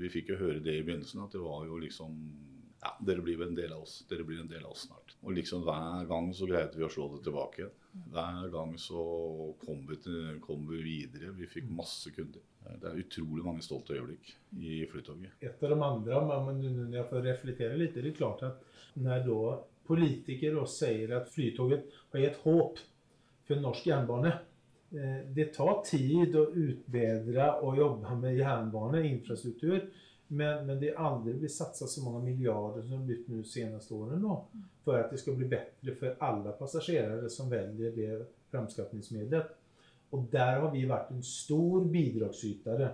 vi 0.00 0.10
fikk 0.10 0.32
jo 0.32 0.40
høre 0.40 0.62
det 0.62 0.74
i 0.78 0.84
begynnelsen, 0.86 1.22
at 1.22 1.34
det 1.36 1.42
var 1.42 1.66
jo 1.68 1.80
liksom 1.82 2.14
Ja, 2.78 2.92
dere 3.02 3.22
blir 3.26 3.40
en 3.42 3.56
del 3.58 3.72
av 3.74 3.82
oss. 3.82 4.04
Dere 4.10 4.22
blir 4.22 4.38
en 4.38 4.50
del 4.50 4.62
av 4.62 4.70
oss 4.70 4.84
snart. 4.86 5.16
Og 5.26 5.34
liksom 5.34 5.64
hver 5.66 6.04
gang 6.06 6.28
så 6.34 6.46
greide 6.46 6.78
vi 6.78 6.84
å 6.86 6.90
slå 6.92 7.08
det 7.16 7.24
tilbake. 7.26 7.66
Hver 8.12 8.44
gang 8.52 8.76
så 8.78 9.02
kom 9.58 9.80
vi, 9.88 9.96
til, 10.04 10.36
kom 10.44 10.62
vi 10.68 10.78
videre. 10.84 11.32
Vi 11.34 11.48
fikk 11.50 11.72
masse 11.74 12.12
kunder. 12.14 12.44
Det 12.68 12.86
er 12.86 13.00
utrolig 13.02 13.42
mange 13.42 13.64
stolte 13.66 13.96
øyeblikk 13.96 14.30
i 14.62 14.84
Flytoget. 14.90 15.40
Et 15.42 15.64
av 15.64 15.74
de 15.74 15.80
andre, 15.88 16.20
men 16.46 16.94
jeg 16.94 17.08
får 17.10 17.26
reflektere 17.26 17.80
litt, 17.80 17.96
er 17.98 18.06
det 18.06 18.14
klart 18.18 18.46
at 18.46 18.62
når 18.98 19.26
da 19.26 19.40
politikere 19.88 20.66
sier 20.70 21.16
at 21.16 21.30
Flytoget 21.32 21.88
har 22.12 22.24
gitt 22.24 22.40
håp 22.44 22.80
for 23.48 23.64
norsk 23.64 23.88
jernbane 23.88 24.32
eh, 24.34 24.44
Det 25.34 25.44
tar 25.52 25.82
tid 25.84 26.36
å 26.38 26.46
utbedre 26.48 27.48
og 27.60 27.76
jobbe 27.76 28.14
med 28.22 28.38
jernbaneinfrastruktur. 28.38 29.82
Men, 30.28 30.66
men 30.66 30.80
det 30.80 30.92
har 30.96 31.10
aldri 31.10 31.34
blitt 31.40 31.54
satset 31.54 31.88
så 31.88 32.02
mange 32.04 32.20
milliarder 32.26 32.82
som 32.82 32.90
det 32.90 32.96
har 32.98 33.04
blitt 33.08 33.28
de 33.28 33.42
seneste 33.48 33.94
årene 33.96 34.34
for 34.84 34.98
at 35.00 35.12
det 35.12 35.20
skal 35.22 35.38
bli 35.38 35.48
bedre 35.48 35.94
for 35.96 36.18
alle 36.24 36.52
passasjerer 36.58 37.28
som 37.32 37.48
velger 37.48 37.94
det 37.96 38.10
framskaffingsmiddelet. 38.52 39.54
Og 40.12 40.26
der 40.32 40.60
har 40.60 40.68
vi 40.72 40.84
vært 40.88 41.12
en 41.12 41.24
stor 41.24 41.84
bidragsytere 41.88 42.90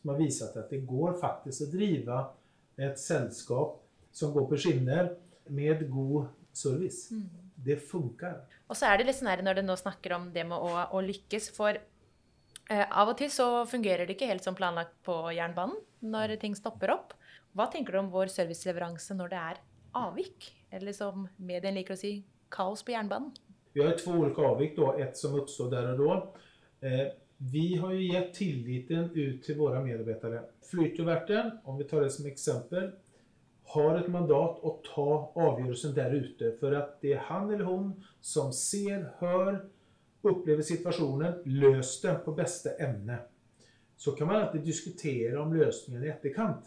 som 0.00 0.12
har 0.12 0.20
vist 0.20 0.46
at 0.46 0.70
det 0.70 0.84
går 0.86 1.18
faktisk 1.18 1.66
å 1.66 1.72
drive 1.74 2.20
et 2.78 2.98
selskap 3.02 3.80
som 4.14 4.34
går 4.34 4.46
på 4.50 4.58
skinner 4.62 5.10
med 5.50 5.82
god 5.90 6.30
service. 6.54 7.10
Mm. 7.10 7.45
Det 7.66 7.80
funker. 7.82 8.40
Og 8.70 8.78
så 8.78 8.88
er 8.88 8.98
det 9.00 9.08
litt 9.08 9.18
sånn 9.18 9.32
her 9.32 9.42
når 9.44 9.60
det 9.60 9.66
nå 9.66 9.76
snakker 9.78 10.14
om 10.16 10.30
det 10.34 10.46
med 10.46 10.56
å, 10.56 10.86
å 10.94 11.02
lykkes, 11.04 11.50
for 11.56 11.78
Eh, 12.66 12.82
av 12.82 13.12
og 13.12 13.18
til 13.20 13.30
så 13.30 13.62
fungerer 13.70 14.06
det 14.06 14.16
ikke 14.16 14.26
helt 14.26 14.46
som 14.46 14.56
planlagt 14.58 14.96
på 15.06 15.14
jernbanen 15.36 15.78
når 16.02 16.34
ting 16.42 16.56
stopper 16.58 16.90
opp. 16.96 17.12
Hva 17.54 17.68
tenker 17.70 17.94
du 17.94 18.00
om 18.00 18.08
vår 18.10 18.32
serviceleveranse 18.32 19.14
når 19.16 19.30
det 19.32 19.42
er 19.50 19.60
avvik? 19.96 20.48
Eller 20.74 20.96
som 20.96 21.28
medien 21.38 21.76
liker 21.78 21.94
å 21.94 22.00
si, 22.00 22.18
kaos 22.52 22.82
på 22.84 22.92
jernbanen? 22.96 23.30
Vi 23.76 23.84
har 23.84 23.94
två 24.00 24.16
olika 24.18 24.42
avvik. 24.50 24.74
Då. 24.76 24.92
Ett 24.98 25.16
som 25.16 25.38
oppstår 25.38 25.70
der 25.70 25.92
og 25.92 26.02
da. 26.02 26.18
Eh, 26.88 27.06
vi 27.38 27.76
har 27.76 27.92
ju 27.92 28.12
gett 28.12 28.34
tilliten 28.34 29.10
ut 29.14 29.44
til 29.44 29.58
våre 29.58 29.82
medarbetare. 29.84 30.42
Flytoverten, 30.66 31.58
om 31.64 31.78
vi 31.78 31.84
tar 31.84 32.02
det 32.02 32.10
som 32.10 32.26
exempel, 32.26 32.90
har 33.66 33.98
ett 33.98 34.08
mandat 34.08 34.64
att 34.64 34.84
ta 34.94 35.32
avgörelsen 35.34 35.94
där 35.94 36.14
ute 36.14 36.52
för 36.60 36.72
att 36.72 37.00
det 37.00 37.12
är 37.12 37.18
han 37.18 37.54
eller 37.54 37.64
hon 37.64 38.04
som 38.20 38.52
ser, 38.52 39.12
hör, 39.18 39.68
upplever 40.22 40.62
situationen, 40.62 41.34
løs 41.44 42.00
den 42.00 42.24
på 42.24 42.32
bästa 42.32 42.70
ämne. 42.70 43.18
Så 43.96 44.12
kan 44.12 44.26
man 44.26 44.36
alltid 44.36 44.60
diskutera 44.60 45.42
om 45.42 45.54
lösningen 45.54 46.04
i 46.04 46.08
efterkant. 46.08 46.64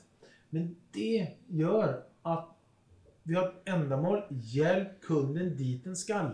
Men 0.49 0.75
det 0.91 1.27
gör 1.47 2.03
att 2.21 2.49
vi 3.23 3.35
har 3.35 3.47
ett 3.47 3.69
ändamål, 3.69 4.21
hjälp 4.29 5.01
kunden 5.01 5.57
dit 5.57 5.83
den 5.83 5.95
skall. 5.95 6.31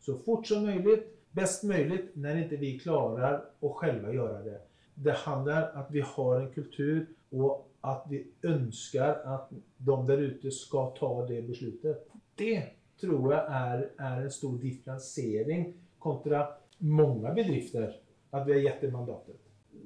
Så 0.00 0.18
fort 0.18 0.46
som 0.46 0.62
möjligt, 0.62 1.18
bäst 1.30 1.62
möjligt 1.62 2.10
när 2.12 2.36
inte 2.36 2.56
vi 2.56 2.78
klarar 2.78 3.44
att 3.60 3.72
själva 3.72 4.12
göra 4.12 4.42
det. 4.42 4.60
Det 4.94 5.12
handlar 5.12 5.72
om 5.72 5.80
att 5.80 5.90
vi 5.90 6.00
har 6.00 6.40
en 6.40 6.52
kultur 6.52 7.06
och 7.30 7.67
att 7.88 8.06
vi 8.10 8.22
ønsker 8.42 9.22
at 9.34 9.50
de 9.78 9.98
der 10.06 10.22
ute 10.30 10.50
skal 10.52 10.92
ta 10.98 11.26
det 11.26 11.42
beslutet. 11.48 12.04
Det 12.38 12.62
tror 13.00 13.32
jeg 13.32 13.58
er, 13.60 13.84
er 13.98 14.24
en 14.24 14.32
stor 14.32 14.58
differensiering 14.62 15.68
kontra 15.98 16.46
mange 16.78 17.34
bedrifter, 17.34 17.92
At 18.30 18.46
vi 18.46 18.52
har 18.52 18.60
gett 18.60 18.80
det 18.80 18.90
mandatet. 18.92 19.36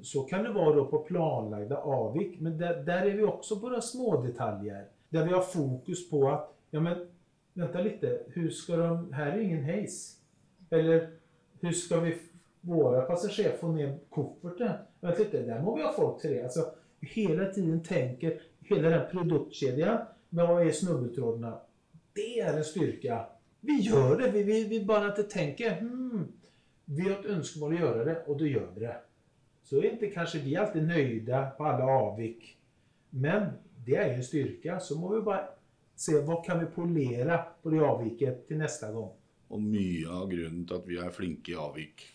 Så 0.03 0.23
kan 0.23 0.45
det 0.45 0.55
være 0.55 0.83
på 0.91 1.05
planlagda 1.09 1.77
avvik, 1.77 2.41
men 2.41 2.59
der, 2.59 2.83
der, 2.83 3.07
er 3.07 3.17
vi 3.17 3.23
også 3.23 3.61
på 3.61 3.69
några 3.69 3.81
små 3.81 4.17
detaljer. 4.23 4.85
Der 5.11 5.25
vi 5.25 5.33
har 5.33 5.43
fokus 5.43 6.11
på 6.11 6.29
at 6.31 6.49
ja 6.71 6.81
men 6.81 7.07
vänta 7.55 7.81
litt, 7.81 8.05
hur 8.27 8.51
ska 8.51 8.77
de, 8.77 9.13
här 9.13 9.27
är 9.27 9.41
ingen 9.41 9.65
hejs. 9.65 10.19
Eller 10.71 11.11
hur 11.61 11.73
skal 11.73 12.01
vi, 12.01 12.17
våre 12.61 13.03
passasjerer 13.03 13.57
få 13.57 13.73
ned 13.73 13.99
kofferten? 14.11 14.73
Vent 15.01 15.19
litt, 15.19 15.33
der 15.33 15.63
må 15.63 15.77
vi 15.77 15.83
ha 15.83 15.93
folk 15.93 16.21
til 16.21 16.31
det. 16.31 16.43
Alltså, 16.43 16.67
hela 17.03 17.53
tiden 17.53 17.83
tänker, 17.83 18.41
hela 18.61 18.89
den 18.89 19.11
produktkedjan, 19.11 19.99
vad 20.29 20.67
är 20.67 20.71
snubbeltrådarna? 20.71 21.61
Det 22.13 22.41
är 22.41 22.57
en 22.57 22.65
styrka. 22.65 23.27
Vi 23.61 23.81
gör 23.81 24.19
det, 24.19 24.31
vi, 24.31 24.43
vi, 24.43 24.65
vi 24.65 24.85
bara 24.85 25.09
inte 25.09 25.23
tänker, 25.23 25.81
hmm, 25.81 26.33
vi 26.85 27.03
har 27.03 27.21
ett 27.21 27.27
önskemål 27.27 27.75
att 27.75 27.81
göra 27.81 28.05
det 28.05 28.23
och 28.27 28.39
då 28.39 28.47
gör 28.47 28.71
vi 28.75 28.81
det. 28.81 28.97
Så 29.63 29.77
är 29.77 29.93
inte 29.93 30.07
kanske 30.07 30.39
vi 30.39 30.57
alltid 30.57 30.83
nöjda 30.83 31.51
på 31.51 31.65
alla 31.65 31.85
avvik. 31.85 32.57
Men 33.11 33.47
det 33.87 33.97
är 33.97 34.15
en 34.15 34.25
styrka, 34.25 34.81
så 34.81 34.99
må 34.99 35.15
vi 35.15 35.21
bara 35.21 35.49
se 35.95 36.21
vad 36.21 36.45
kan 36.45 36.61
vi 36.61 36.67
polera 36.67 37.39
på 37.63 37.71
det 37.71 37.81
avviket 37.81 38.49
till 38.49 38.57
nästa 38.57 38.93
gång. 38.93 39.13
Og 39.53 39.61
mye 39.61 40.09
av 40.09 40.31
grunnen 40.31 40.65
til 40.65 40.79
at 40.79 40.87
vi 40.89 40.97
er 40.97 41.11
flinke 41.13 41.53
i 41.53 41.57
avvik, 41.61 42.07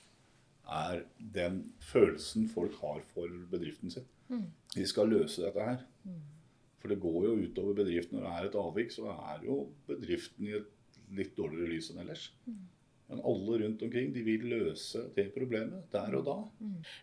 er 0.66 1.04
den 1.36 1.60
følelsen 1.86 2.48
folk 2.50 2.80
har 2.82 3.04
for 3.14 3.30
bedriften 3.52 3.94
sin. 3.94 4.08
Vi 4.76 4.86
skal 4.86 5.10
løse 5.10 5.42
dette 5.46 5.64
her. 5.70 5.84
For 6.82 6.92
det 6.94 7.00
går 7.02 7.24
jo 7.26 7.36
utover 7.48 7.74
bedriften. 7.80 8.20
Når 8.20 8.26
det 8.28 8.34
er 8.38 8.50
et 8.52 8.58
avvik, 8.62 8.92
så 8.94 9.10
er 9.34 9.46
jo 9.48 9.62
bedriften 9.90 10.48
i 10.50 10.58
et 10.60 11.00
litt 11.18 11.34
dårligere 11.38 11.72
lys 11.72 11.92
enn 11.94 12.04
ellers. 12.04 12.28
Men 13.08 13.22
alle 13.24 13.58
rundt 13.64 13.82
omkring 13.88 14.10
de 14.12 14.22
vil 14.26 14.44
løse 14.52 15.06
det 15.16 15.30
problemet 15.34 15.86
der 15.94 16.16
og 16.20 16.26
da. 16.28 16.36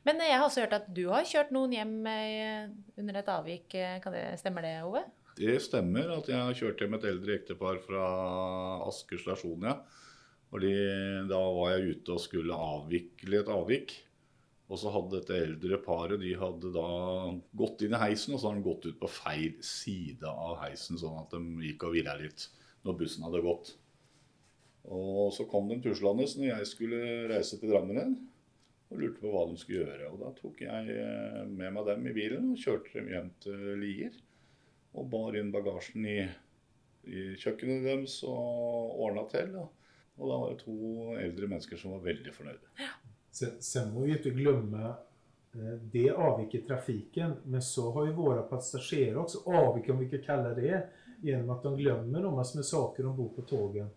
Men 0.04 0.20
jeg 0.20 0.36
har 0.36 0.44
også 0.44 0.60
hørt 0.66 0.76
at 0.76 0.90
du 0.94 1.06
har 1.08 1.24
kjørt 1.24 1.50
noen 1.56 1.72
hjem 1.72 1.94
eh, 2.10 2.66
under 3.00 3.20
et 3.22 3.30
avvik. 3.32 3.72
Eh, 3.74 3.96
Kan 4.04 4.12
det, 4.12 4.26
stemmer 4.42 4.66
det, 4.66 4.74
Ove? 4.84 5.00
Det 5.38 5.56
stemmer 5.64 6.12
at 6.18 6.28
jeg 6.30 6.38
har 6.38 6.54
kjørt 6.60 6.84
hjem 6.84 6.98
et 6.98 7.06
eldre 7.08 7.38
ektepar 7.40 7.80
fra 7.82 8.04
Asker 8.86 9.18
stasjon, 9.18 9.64
ja. 9.64 9.78
Fordi 10.52 10.74
da 11.26 11.40
var 11.56 11.72
jeg 11.72 11.96
ute 11.96 12.14
og 12.14 12.20
skulle 12.22 12.54
avvikle 12.54 13.40
et 13.40 13.48
avvik. 13.50 13.96
Og 14.72 14.80
så 14.80 14.90
hadde 14.94 15.18
dette 15.18 15.36
eldre 15.36 15.78
paret 15.84 16.20
de 16.22 16.30
hadde 16.40 16.70
da 16.72 16.88
gått 17.56 17.84
inn 17.84 17.96
i 17.96 18.00
heisen, 18.00 18.32
og 18.32 18.40
så 18.40 18.50
hadde 18.50 18.62
de 18.62 18.68
gått 18.68 18.86
ut 18.88 19.00
på 19.02 19.10
feil 19.12 19.58
side 19.64 20.28
av 20.28 20.56
heisen, 20.62 20.96
sånn 21.00 21.18
at 21.20 21.34
de 21.34 21.68
gikk 21.68 21.84
og 21.88 21.96
virra 21.98 22.16
litt 22.20 22.46
når 22.84 22.96
bussen 23.00 23.26
hadde 23.26 23.42
gått. 23.44 23.74
Og 24.92 25.32
så 25.32 25.46
kom 25.48 25.68
de 25.68 25.80
tuslende 25.84 26.26
når 26.36 26.48
jeg 26.50 26.70
skulle 26.70 27.02
reise 27.30 27.60
til 27.60 27.72
Drammen 27.72 28.00
igjen, 28.00 28.16
og 28.92 29.00
lurte 29.00 29.20
på 29.20 29.32
hva 29.32 29.44
de 29.48 29.60
skulle 29.60 29.84
gjøre. 29.84 30.08
Og 30.12 30.18
da 30.20 30.32
tok 30.38 30.64
jeg 30.64 30.96
eh, 30.96 31.40
med 31.48 31.76
meg 31.76 31.88
dem 31.88 32.08
i 32.08 32.16
bilen 32.16 32.50
og 32.52 32.60
kjørte 32.60 32.98
dem 32.98 33.12
hjem 33.12 33.30
til 33.44 33.62
Lier. 33.80 34.18
Og 34.94 35.08
bar 35.10 35.36
inn 35.40 35.50
bagasjen 35.54 36.04
i, 36.06 36.18
i 37.08 37.24
kjøkkenet 37.40 37.88
deres 37.88 38.20
og 38.28 39.00
ordna 39.06 39.24
til. 39.32 39.56
Og, 39.60 39.88
og 40.20 40.28
da 40.28 40.42
var 40.42 40.52
det 40.52 40.60
to 40.62 40.76
eldre 41.18 41.50
mennesker 41.50 41.80
som 41.80 41.96
var 41.96 42.04
veldig 42.04 42.36
fornøyde. 42.36 42.84
Sen, 43.34 43.50
sen 43.58 43.94
må 43.94 44.00
vi 44.00 44.12
inte 44.12 44.30
glömma 44.30 44.94
eh, 45.54 45.78
det 45.92 46.10
avviker 46.10 46.60
trafiken, 46.60 47.32
men 47.44 47.62
så 47.62 47.90
har 47.90 48.06
ju 48.06 48.12
våra 48.12 48.42
passagerare 48.42 49.16
också 49.16 49.38
avvikit, 49.44 49.90
om 49.90 49.98
vi 49.98 50.10
kan 50.10 50.22
kalla 50.22 50.54
det, 50.54 50.88
genom 51.20 51.50
att 51.50 51.62
de 51.62 51.76
glömmer 51.76 52.22
de 52.22 52.34
massor 52.34 52.58
med 52.58 52.64
saker 52.64 53.06
ombord 53.06 53.36
på 53.36 53.42
tågen. 53.42 53.88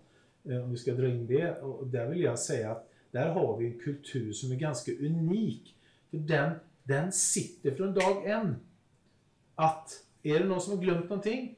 Eh, 0.43 0.63
Om 0.63 0.71
vi 0.71 0.77
ska 0.77 0.93
dra 0.93 1.07
in 1.07 1.27
det. 1.27 1.61
Och 1.61 1.87
där 1.87 2.09
vill 2.09 2.21
jag 2.21 2.39
säga 2.39 2.71
att 2.71 2.89
där 3.11 3.29
har 3.29 3.57
vi 3.57 3.65
en 3.65 3.79
kultur 3.79 4.33
som 4.33 4.51
är 4.51 4.55
ganska 4.55 4.91
unik. 4.91 5.75
För 6.09 6.17
den, 6.17 6.51
den 6.83 7.11
sitter 7.11 7.71
från 7.71 7.93
dag 7.93 8.25
en. 8.25 8.55
Att 9.55 9.89
är 10.23 10.39
det 10.39 10.45
någon 10.45 10.61
som 10.61 10.77
har 10.77 10.83
glömt 10.83 11.09
någonting 11.09 11.55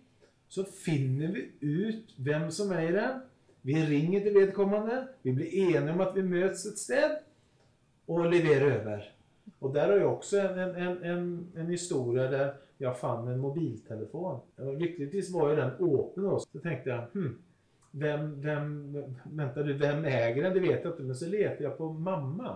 så 0.48 0.64
finner 0.64 1.28
vi 1.28 1.52
ut 1.60 2.14
vem 2.18 2.52
som 2.52 2.72
är 2.72 2.90
i 2.90 2.92
den. 2.92 3.20
Vi 3.62 3.86
ringer 3.86 4.22
till 4.22 4.34
vedkommande. 4.34 5.08
Vi 5.22 5.34
blir 5.34 5.76
eniga 5.76 5.94
om 5.94 6.02
att 6.02 6.18
vi 6.18 6.24
möts 6.24 6.66
ett 6.66 6.78
sted 6.78 7.20
och 8.10 8.30
levererar 8.30 8.72
över. 8.72 9.12
Och 9.60 9.74
där 9.74 9.90
har 9.90 9.98
jag 9.98 10.14
också 10.14 10.40
en, 10.40 10.60
en, 10.60 11.04
en, 11.04 11.52
en, 11.56 11.68
historia 11.68 12.28
där 12.28 12.54
jag 12.78 13.00
fann 13.00 13.28
en 13.28 13.40
mobiltelefon. 13.40 14.40
Lyckligtvis 14.78 15.34
var 15.34 15.50
ju 15.50 15.56
den 15.56 15.72
öppen 15.72 16.24
då. 16.24 16.40
Så 16.40 16.60
tänkte 16.60 16.90
jag, 16.90 17.02
hmm, 17.14 17.42
vem, 17.92 18.42
vem, 18.42 18.98
vänta 19.24 19.64
du, 19.64 19.74
vem 19.74 20.06
äger 20.06 20.44
den? 20.44 20.54
Det 20.54 20.60
vet 20.60 20.84
jag 20.84 20.94
inte. 20.94 21.04
Men 21.04 21.16
så 21.16 21.30
letade 21.30 21.64
jag 21.64 21.78
på 21.78 21.90
mamma. 21.94 22.56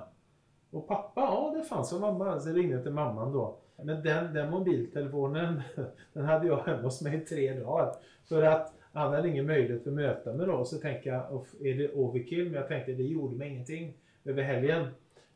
Och 0.72 0.88
pappa, 0.88 1.22
ja 1.22 1.54
det 1.58 1.64
fanns 1.64 1.94
jo 1.94 2.00
mamma. 2.00 2.40
Så 2.40 2.50
jag 2.50 2.58
ringde 2.58 2.84
till 2.84 2.92
mamman 2.92 3.34
då. 3.34 3.58
Men 3.84 4.04
den, 4.04 4.34
den 4.34 4.50
mobiltelefonen, 4.50 5.62
den 6.14 6.26
hade 6.26 6.48
jag 6.48 6.58
hemma 6.58 6.82
hos 6.82 7.02
mig 7.02 7.16
i 7.16 7.20
tre 7.20 7.60
dagar. 7.60 7.96
För 8.30 8.42
att 8.42 8.74
han 8.94 9.14
hade 9.14 9.30
ingen 9.30 9.46
möjlighet 9.46 9.88
att 9.88 9.94
möta 9.94 10.34
mig 10.34 10.48
då. 10.48 10.66
Så 10.66 10.78
tänkte 10.78 11.10
jag, 11.10 11.46
er 11.62 11.78
det 11.78 11.94
overkill? 11.94 12.44
Men 12.44 12.54
jag 12.54 12.68
tänkte, 12.68 12.92
det 12.92 13.04
gjorde 13.04 13.36
mig 13.36 13.50
ingenting 13.50 13.94
över 14.26 14.44
helgen. 14.44 14.88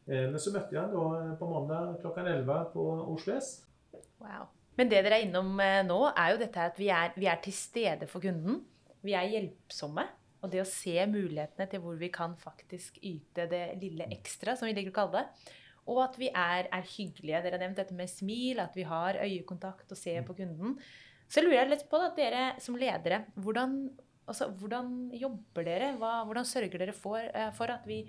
Eh, 0.08 0.28
Men 0.32 0.40
så 0.40 0.54
møtte 0.56 0.76
jeg 0.76 0.84
han 0.84 0.94
eh, 0.96 1.34
på 1.40 1.50
måndag 1.50 1.98
klokken 2.04 2.30
11 2.32 2.70
på 2.74 2.86
Oslo 3.14 3.36
S. 3.36 3.52
Wow. 4.22 4.48
Men 4.78 4.92
det 4.92 5.02
dere 5.04 5.20
er 5.20 5.26
innom 5.26 5.58
eh, 5.64 5.82
nå, 5.86 6.00
er 6.14 6.34
jo 6.34 6.42
dette 6.42 6.70
at 6.72 6.80
vi 6.80 6.90
er, 6.94 7.12
vi 7.18 7.28
er 7.30 7.42
til 7.44 7.56
stede 7.56 8.08
for 8.10 8.24
kunden. 8.24 8.62
Vi 9.06 9.16
er 9.18 9.28
hjelpsomme. 9.34 10.08
Og 10.46 10.52
det 10.54 10.62
å 10.62 10.70
se 10.70 10.96
mulighetene 11.10 11.66
til 11.70 11.82
hvor 11.82 11.96
vi 11.98 12.12
kan 12.14 12.36
faktisk 12.40 13.00
yte 13.02 13.48
det 13.50 13.64
lille 13.82 14.06
ekstra, 14.14 14.54
som 14.56 14.70
vi 14.70 14.76
liker 14.78 14.94
å 14.94 15.00
kalle 15.00 15.24
det. 15.24 15.54
Og 15.90 16.02
at 16.04 16.18
vi 16.20 16.30
er, 16.30 16.68
er 16.72 16.86
hyggelige. 16.86 17.42
Dere 17.42 17.58
har 17.58 17.64
nevnt 17.64 17.80
dette 17.82 17.96
med 17.98 18.12
smil, 18.12 18.62
at 18.62 18.76
vi 18.78 18.86
har 18.88 19.18
øyekontakt 19.24 19.92
og 19.92 20.00
ser 20.00 20.22
på 20.28 20.36
kunden. 20.38 20.76
Så 21.28 21.42
lurer 21.42 21.64
jeg 21.64 21.72
litt 21.72 21.88
på 21.90 22.00
da, 22.00 22.12
dere 22.16 22.44
som 22.64 22.78
ledere, 22.80 23.24
hvordan, 23.36 23.80
altså, 24.30 24.52
hvordan 24.62 24.94
jobber 25.18 25.66
dere? 25.68 25.90
Hva, 26.00 26.22
hvordan 26.28 26.48
sørger 26.48 26.86
dere 26.86 26.96
for, 26.96 27.24
for 27.58 27.74
at 27.74 27.88
vi 27.90 28.04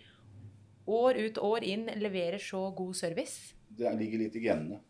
år 0.88 1.20
ut 1.20 1.38
år 1.38 1.64
inn 1.64 1.86
leverer 2.00 2.40
så 2.42 2.68
god 2.76 2.96
service? 2.96 3.54
Det 3.68 3.90
ligger 4.00 4.24
litt 4.24 4.36
i 4.38 4.44
genene. 4.44 4.80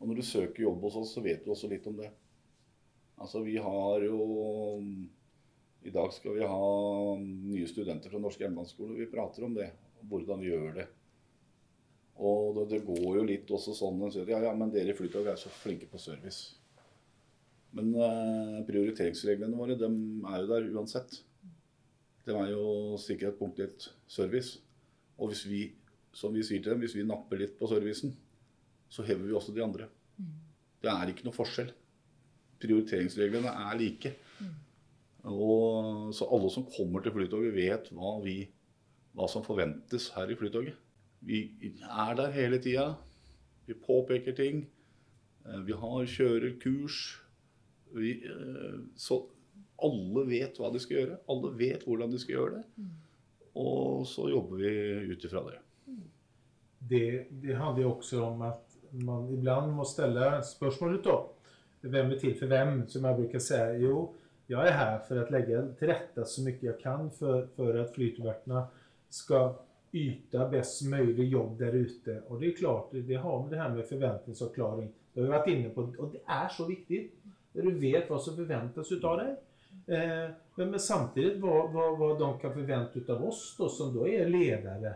Og 0.00 0.08
når 0.08 0.20
du 0.20 0.26
søker 0.26 0.64
jobb 0.64 0.82
hos 0.86 0.96
oss, 1.00 1.14
så 1.14 1.22
vet 1.24 1.44
du 1.44 1.52
også 1.52 1.68
litt 1.70 1.86
om 1.86 1.98
det. 2.00 2.08
Altså, 3.20 3.42
vi 3.44 3.58
har 3.60 4.04
jo 4.06 4.80
I 5.84 5.92
dag 5.92 6.12
skal 6.12 6.36
vi 6.36 6.48
ha 6.48 6.70
nye 7.20 7.68
studenter 7.68 8.12
fra 8.12 8.20
Norsk 8.20 8.40
jernbaneskole. 8.40 8.96
Vi 8.98 9.10
prater 9.12 9.44
om 9.44 9.54
det. 9.56 9.70
Hvordan 10.08 10.40
vi 10.40 10.48
gjør 10.48 10.72
det. 10.78 10.86
Og 12.20 12.56
det, 12.56 12.66
det 12.74 12.80
går 12.84 13.18
jo 13.18 13.26
litt 13.28 13.50
også 13.52 13.74
sånn 13.76 14.00
ja, 14.28 14.40
ja, 14.44 14.52
men 14.56 14.72
dere 14.72 14.92
i 14.92 14.96
Flytog 14.96 15.28
er 15.28 15.40
så 15.40 15.52
flinke 15.52 15.88
på 15.88 16.00
service. 16.00 16.56
Men 17.76 17.92
eh, 17.94 18.56
prioriteringsreglene 18.68 19.56
våre 19.56 19.76
de 19.78 19.88
er 19.88 20.42
jo 20.42 20.50
der 20.50 20.68
uansett. 20.74 21.20
Det 22.26 22.34
er 22.36 22.52
jo 22.52 22.96
sikkerhet, 23.00 23.38
punktlighet, 23.38 23.88
service. 24.10 24.58
Og 25.20 25.30
hvis 25.30 25.44
vi, 25.48 25.62
som 26.16 26.34
vi 26.34 26.44
sier 26.46 26.62
til 26.64 26.74
dem, 26.74 26.82
hvis 26.84 26.96
vi 26.96 27.06
napper 27.06 27.42
litt 27.42 27.58
på 27.58 27.68
servicen, 27.70 28.14
så 28.90 29.04
hever 29.06 29.28
vi 29.28 29.36
også 29.36 29.54
de 29.54 29.62
andre. 29.64 29.86
Det 30.80 30.90
er 30.90 31.12
ikke 31.12 31.26
noe 31.26 31.36
forskjell. 31.36 31.70
Prioriteringsreglene 32.60 33.52
er 33.68 33.78
like. 33.78 34.14
Og, 35.28 36.10
så 36.16 36.28
alle 36.32 36.50
som 36.52 36.66
kommer 36.72 37.04
til 37.04 37.12
Flytoget, 37.14 37.52
vet 37.54 37.90
hva, 37.92 38.16
vi, 38.24 38.38
hva 39.16 39.28
som 39.28 39.44
forventes 39.44 40.08
her 40.16 40.32
i 40.32 40.38
Flytoget. 40.38 40.78
Vi 41.20 41.42
er 41.84 42.14
der 42.16 42.32
hele 42.32 42.60
tida. 42.64 42.94
Vi 43.68 43.76
påpeker 43.76 44.36
ting. 44.36 44.64
Eh, 45.44 45.60
vi 45.66 45.76
har 45.76 46.08
kjører 46.08 46.56
kurs. 46.62 47.20
Vi, 47.92 48.16
eh, 48.24 48.80
så 48.96 49.20
alle 49.84 50.24
vet 50.28 50.56
hva 50.60 50.72
de 50.72 50.80
skal 50.80 50.96
gjøre. 50.96 51.20
Alle 51.32 51.52
vet 51.60 51.84
hvordan 51.84 52.12
de 52.12 52.20
skal 52.22 52.38
gjøre 52.38 52.58
det. 52.58 52.88
Og 53.58 54.06
så 54.06 54.28
jobber 54.30 54.62
vi 54.62 54.72
ut 55.10 55.24
ifra 55.24 55.42
det. 55.48 55.58
Det, 56.90 57.26
det 57.30 57.58
handler 57.58 57.82
jo 57.82 57.94
også 57.96 58.22
om 58.24 58.42
at 58.46 58.76
man 59.04 59.28
iblant 59.34 59.72
må 59.74 59.84
stille 59.86 60.32
spørsmålet 60.46 61.04
da. 61.04 61.18
Hvem 61.80 62.12
er 62.12 62.20
til 62.20 62.36
for 62.38 62.50
hvem? 62.50 62.84
Som 62.88 63.06
jeg 63.08 63.18
bruker 63.18 63.42
si. 63.42 63.60
Jo, 63.82 63.96
jeg 64.50 64.68
er 64.68 64.76
her 64.76 65.00
for 65.06 65.20
å 65.20 65.26
legge 65.32 65.64
til 65.78 65.92
rette 65.92 66.26
så 66.26 66.44
mye 66.44 66.58
jeg 66.62 66.78
kan 66.80 67.10
for, 67.14 67.46
for 67.56 67.76
at 67.80 67.92
flytevertene 67.94 68.64
skal 69.10 69.52
yte 69.96 70.46
best 70.50 70.84
mulig 70.90 71.28
jobb 71.32 71.56
der 71.58 71.74
ute. 71.74 72.20
Og 72.28 72.40
det 72.40 72.50
er 72.50 72.58
klart, 72.58 72.92
det 72.94 73.18
har 73.18 73.38
med 73.42 73.50
det 73.50 73.60
her 73.60 73.70
med 73.74 73.88
forventningsavklaring 73.88 74.90
Det 74.90 75.20
har 75.20 75.26
vi 75.26 75.34
vært 75.34 75.48
inne 75.50 75.70
på, 75.74 75.86
og 75.98 76.12
det 76.12 76.20
er 76.28 76.50
så 76.54 76.66
viktig. 76.68 77.00
Du 77.54 77.70
vet 77.82 78.06
hva 78.06 78.18
som 78.22 78.36
forventes 78.36 78.92
av 79.02 79.16
deg. 79.18 79.32
Eh, 79.90 80.28
men, 80.60 80.74
men, 80.74 80.82
samtidig 80.84 81.38
hva, 81.40 81.62
hva, 81.72 81.86
hva, 81.96 82.10
de 82.20 82.30
kan 82.42 82.52
forvente 82.52 83.00
av 83.08 83.24
oss, 83.24 83.54
då, 83.58 83.68
som 83.72 83.94
da 83.94 84.04
er 84.08 84.28
ledere. 84.28 84.94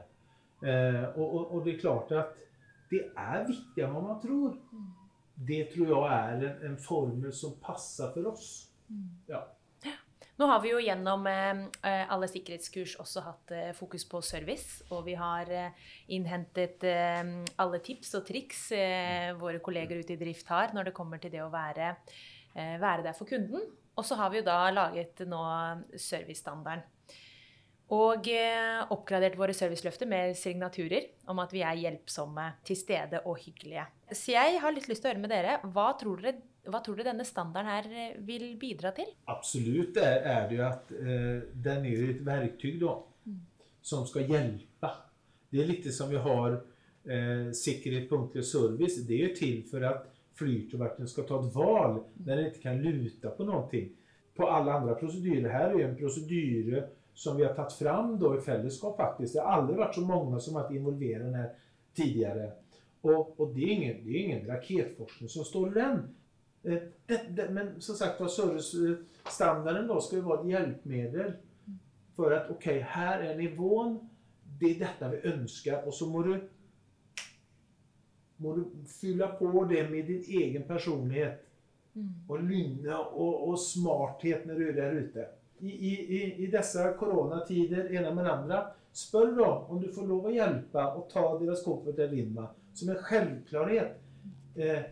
Eh, 0.60 1.04
og, 1.16 1.24
og, 1.24 1.42
og, 1.46 1.64
det 1.64 1.74
er 1.74 1.80
klart 1.80 2.12
at 2.12 2.36
det 2.90 3.00
er 3.10 3.46
viktigere 3.48 3.88
enn 3.88 3.96
hva 3.96 4.02
man 4.04 4.20
tror. 4.20 4.58
Det 5.48 5.64
tror 5.72 5.90
jeg 5.90 6.04
er 6.04 6.46
en, 6.50 6.56
en 6.68 6.78
formel 6.78 7.32
som 7.34 7.56
passer 7.62 8.12
for 8.14 8.34
oss. 8.34 8.48
Ja. 9.30 9.46
Nå 10.36 10.48
har 10.50 10.58
vi 10.64 10.72
jo 10.72 10.80
gjennom 10.82 11.28
eh, 11.30 11.62
eh, 11.86 12.04
alle 12.10 12.26
sikkerhetskurs 12.26 12.96
også 13.00 13.22
hatt 13.22 13.52
eh, 13.54 13.70
fokus 13.76 14.04
på 14.10 14.18
service. 14.26 14.82
Og 14.90 15.04
vi 15.06 15.14
har 15.18 15.50
eh, 15.50 15.86
innhentet 16.16 16.82
eh, 16.90 17.22
alle 17.62 17.80
tips 17.84 18.16
og 18.18 18.26
triks 18.26 18.66
eh, 18.74 19.30
våre 19.38 19.62
kolleger 19.62 20.02
ute 20.02 20.16
i 20.16 20.20
drift 20.20 20.50
har 20.50 20.74
når 20.74 20.90
det 20.90 20.96
kommer 20.96 21.22
til 21.22 21.32
det 21.32 21.44
å 21.44 21.52
være, 21.54 21.94
være 22.54 23.06
der 23.06 23.16
for 23.16 23.30
kunden. 23.30 23.62
Og 23.94 24.06
så 24.06 24.18
har 24.18 24.32
vi 24.32 24.40
jo 24.40 24.46
da 24.46 24.58
laget 24.74 25.22
nå 25.28 25.42
servicestandarden. 26.00 26.82
Og 27.94 28.26
oppgradert 28.90 29.36
våre 29.38 29.54
serviceløfter 29.54 30.08
med 30.08 30.32
signaturer 30.40 31.10
om 31.30 31.38
at 31.42 31.52
vi 31.52 31.60
er 31.62 31.76
hjelpsomme, 31.82 32.46
til 32.66 32.78
stede 32.80 33.20
og 33.28 33.36
hyggelige. 33.44 33.84
Så 34.10 34.32
jeg 34.32 34.56
har 34.62 34.74
litt 34.74 34.88
lyst 34.88 35.04
til 35.04 35.10
å 35.10 35.12
høre 35.12 35.22
med 35.22 35.30
dere. 35.30 35.58
Hva 35.68 35.92
tror 36.00 36.24
dere 36.24 36.40
hva 36.64 36.80
tror 36.80 36.96
dere 36.96 37.12
denne 37.12 37.26
standarden 37.28 37.68
her 37.70 37.88
eh, 37.92 38.20
vil 38.24 38.54
bidra 38.60 38.94
til? 38.96 39.10
Absolutt 39.32 39.98
er, 40.00 40.22
er 40.24 40.46
det 40.48 40.58
jo 40.58 40.66
at 40.66 40.92
eh, 40.96 41.40
den 41.66 41.88
er 41.90 42.04
et 42.06 42.22
verktøy 42.24 42.78
da, 42.80 42.94
mm. 43.28 43.42
som 43.84 44.06
skal 44.08 44.30
hjelpe. 44.30 44.90
Det 45.52 45.60
er 45.60 45.68
litt 45.68 45.88
som 45.94 46.08
vi 46.12 46.22
har 46.24 46.56
eh, 46.56 47.50
sikkerhet, 47.54 48.08
punktlig 48.08 48.46
service. 48.48 49.04
Det 49.04 49.18
er 49.18 49.28
jo 49.28 49.34
til 49.36 49.60
for 49.68 49.84
at 49.90 50.08
flytverten 50.38 51.08
skal 51.08 51.26
ta 51.28 51.38
et 51.40 51.54
valg 51.54 52.00
når 52.24 52.30
den 52.30 52.48
ikke 52.48 52.64
kan 52.66 52.82
lute 52.82 53.32
på 53.36 53.46
noe. 53.48 53.82
På 54.34 54.48
alle 54.50 54.72
andre 54.74 54.96
prosedyrer. 54.98 55.50
Her 55.52 55.76
er 55.76 55.84
en 55.86 55.96
prosedyre 55.98 56.88
som 57.14 57.36
vi 57.38 57.44
har 57.46 57.54
tatt 57.54 57.72
fram 57.72 58.18
då 58.18 58.34
i 58.38 58.40
fellesskap. 58.40 58.96
faktisk. 58.96 59.34
Det 59.34 59.40
har 59.40 59.60
aldri 59.60 59.78
vært 59.78 59.94
så 59.94 60.06
mange 60.06 60.40
som 60.40 60.56
har 60.56 60.66
vært 60.66 60.76
involvert 60.78 61.36
her 61.36 61.48
tidligere. 61.94 62.50
Og, 63.04 63.34
og 63.40 63.54
det, 63.54 63.62
er 63.62 63.72
ingen, 63.72 63.96
det 64.04 64.12
er 64.12 64.20
ingen 64.24 64.46
raketforskning 64.48 65.30
som 65.30 65.44
står 65.44 65.68
i 65.68 65.74
den. 65.74 65.98
Eh, 66.64 66.86
det, 67.06 67.20
det, 67.36 67.50
men 67.50 67.80
som 67.80 67.96
sagt 67.96 68.20
var 68.20 68.28
servicestandarden 68.28 69.86
då 69.86 70.00
ska 70.00 70.16
ju 70.16 70.22
vara 70.22 70.40
ett 70.40 70.48
hjälpmedel 70.48 71.32
för 72.16 72.30
att 72.32 72.50
okej, 72.50 72.76
okay, 72.76 72.80
här 72.80 73.20
är 73.20 73.36
nivån, 73.36 74.08
det 74.60 74.66
är 74.66 74.78
detta 74.78 75.08
vi 75.08 75.28
önskar 75.28 75.86
och 75.86 75.94
så 75.94 76.06
må 76.06 76.22
du, 76.22 76.48
må 78.44 78.54
du 78.58 78.64
fylla 78.88 79.30
på 79.38 79.64
det 79.70 79.86
med 79.90 80.06
din 80.10 80.24
egen 80.42 80.66
personlighet 80.68 81.40
mm. 81.94 82.10
Og 82.28 82.42
lynne 82.44 82.98
og, 82.98 83.48
og, 83.48 83.58
smarthet 83.60 84.44
når 84.48 84.60
du 84.60 84.64
er 84.68 84.78
der 84.78 84.98
ute. 85.00 85.26
I, 85.64 85.70
i, 85.70 86.20
i 86.44 86.50
disse 86.52 86.84
koronatider 86.98 87.88
ene 87.94 88.10
med 88.14 88.28
andre, 88.28 88.60
spør 88.94 89.32
da 89.38 89.48
om 89.70 89.80
du 89.80 89.88
får 89.94 90.10
lov 90.10 90.28
å 90.28 90.34
hjelpe 90.34 90.82
og 90.98 91.06
ta 91.12 91.24
deres 91.40 91.62
koffert 91.64 91.96
eller 91.98 92.12
limma 92.18 92.50
som 92.74 92.90
en 92.90 93.00
selvklarhet. 93.08 93.96
Eh, 94.54 94.82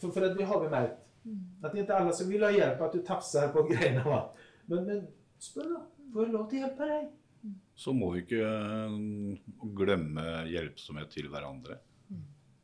for, 0.00 0.10
for 0.10 0.44
har 0.44 0.60
vi 0.64 0.68
märkt. 0.68 1.06
Mm. 1.24 1.38
Att 1.62 1.72
det 1.72 1.78
ikke 1.78 1.80
inte 1.80 1.96
alle 1.96 2.12
som 2.12 2.28
vil 2.28 2.42
ha 2.42 2.50
hjelp, 2.50 2.80
at 2.80 2.92
du 2.92 3.02
tafser 3.04 3.48
på 3.52 3.62
greiene. 3.68 4.04
Va? 4.04 4.20
Men, 4.66 4.84
men 4.86 5.06
spør 5.38 5.74
da. 5.74 5.80
Får 6.12 6.24
jeg 6.24 6.34
lov 6.34 6.46
til 6.50 6.58
å 6.58 6.64
hjelpe 6.64 6.86
deg? 6.90 7.10
Så 7.78 7.92
må 7.96 8.10
vi 8.14 8.24
ikke 8.24 8.46
eh, 8.48 8.96
glemme 9.76 10.24
hjelpsomhet 10.50 11.12
til 11.12 11.28
hverandre. 11.32 11.78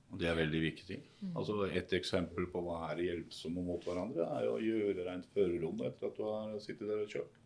Mm. 0.06 0.12
Og 0.14 0.20
det 0.20 0.28
er 0.30 0.38
veldig 0.38 0.60
viktig. 0.62 0.98
Mm. 1.20 1.32
Altså 1.34 1.56
Et 1.66 1.96
eksempel 1.98 2.46
på 2.52 2.62
hva 2.64 2.92
er 2.92 3.02
hjelpsomme 3.08 3.64
mot 3.66 3.82
hverandre, 3.84 4.28
er 4.38 4.48
å 4.50 4.60
gjøre 4.62 5.06
rent 5.08 5.26
førerrommet 5.34 5.90
etter 5.90 6.10
at 6.10 6.20
du 6.20 6.24
har 6.28 6.54
sittet 6.62 6.86
der 6.86 7.02
og 7.02 7.10
kjørt. 7.10 7.42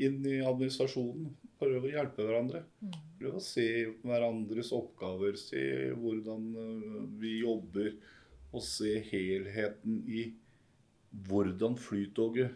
Inn 0.00 0.20
i 0.26 0.36
administrasjonen. 0.46 1.32
Prøve 1.58 1.88
å 1.88 1.92
hjelpe 1.92 2.24
hverandre. 2.24 2.62
Prøve 3.18 3.40
å 3.40 3.44
se 3.44 3.66
hverandres 4.04 4.70
oppgaver. 4.76 5.34
Se 5.38 5.62
hvordan 5.98 6.46
eh, 6.54 7.00
vi 7.20 7.40
jobber 7.40 7.90
og 8.50 8.62
se 8.66 8.96
helheten 9.10 10.00
i 10.10 10.28
hvordan 11.26 11.76
Flytoget 11.78 12.54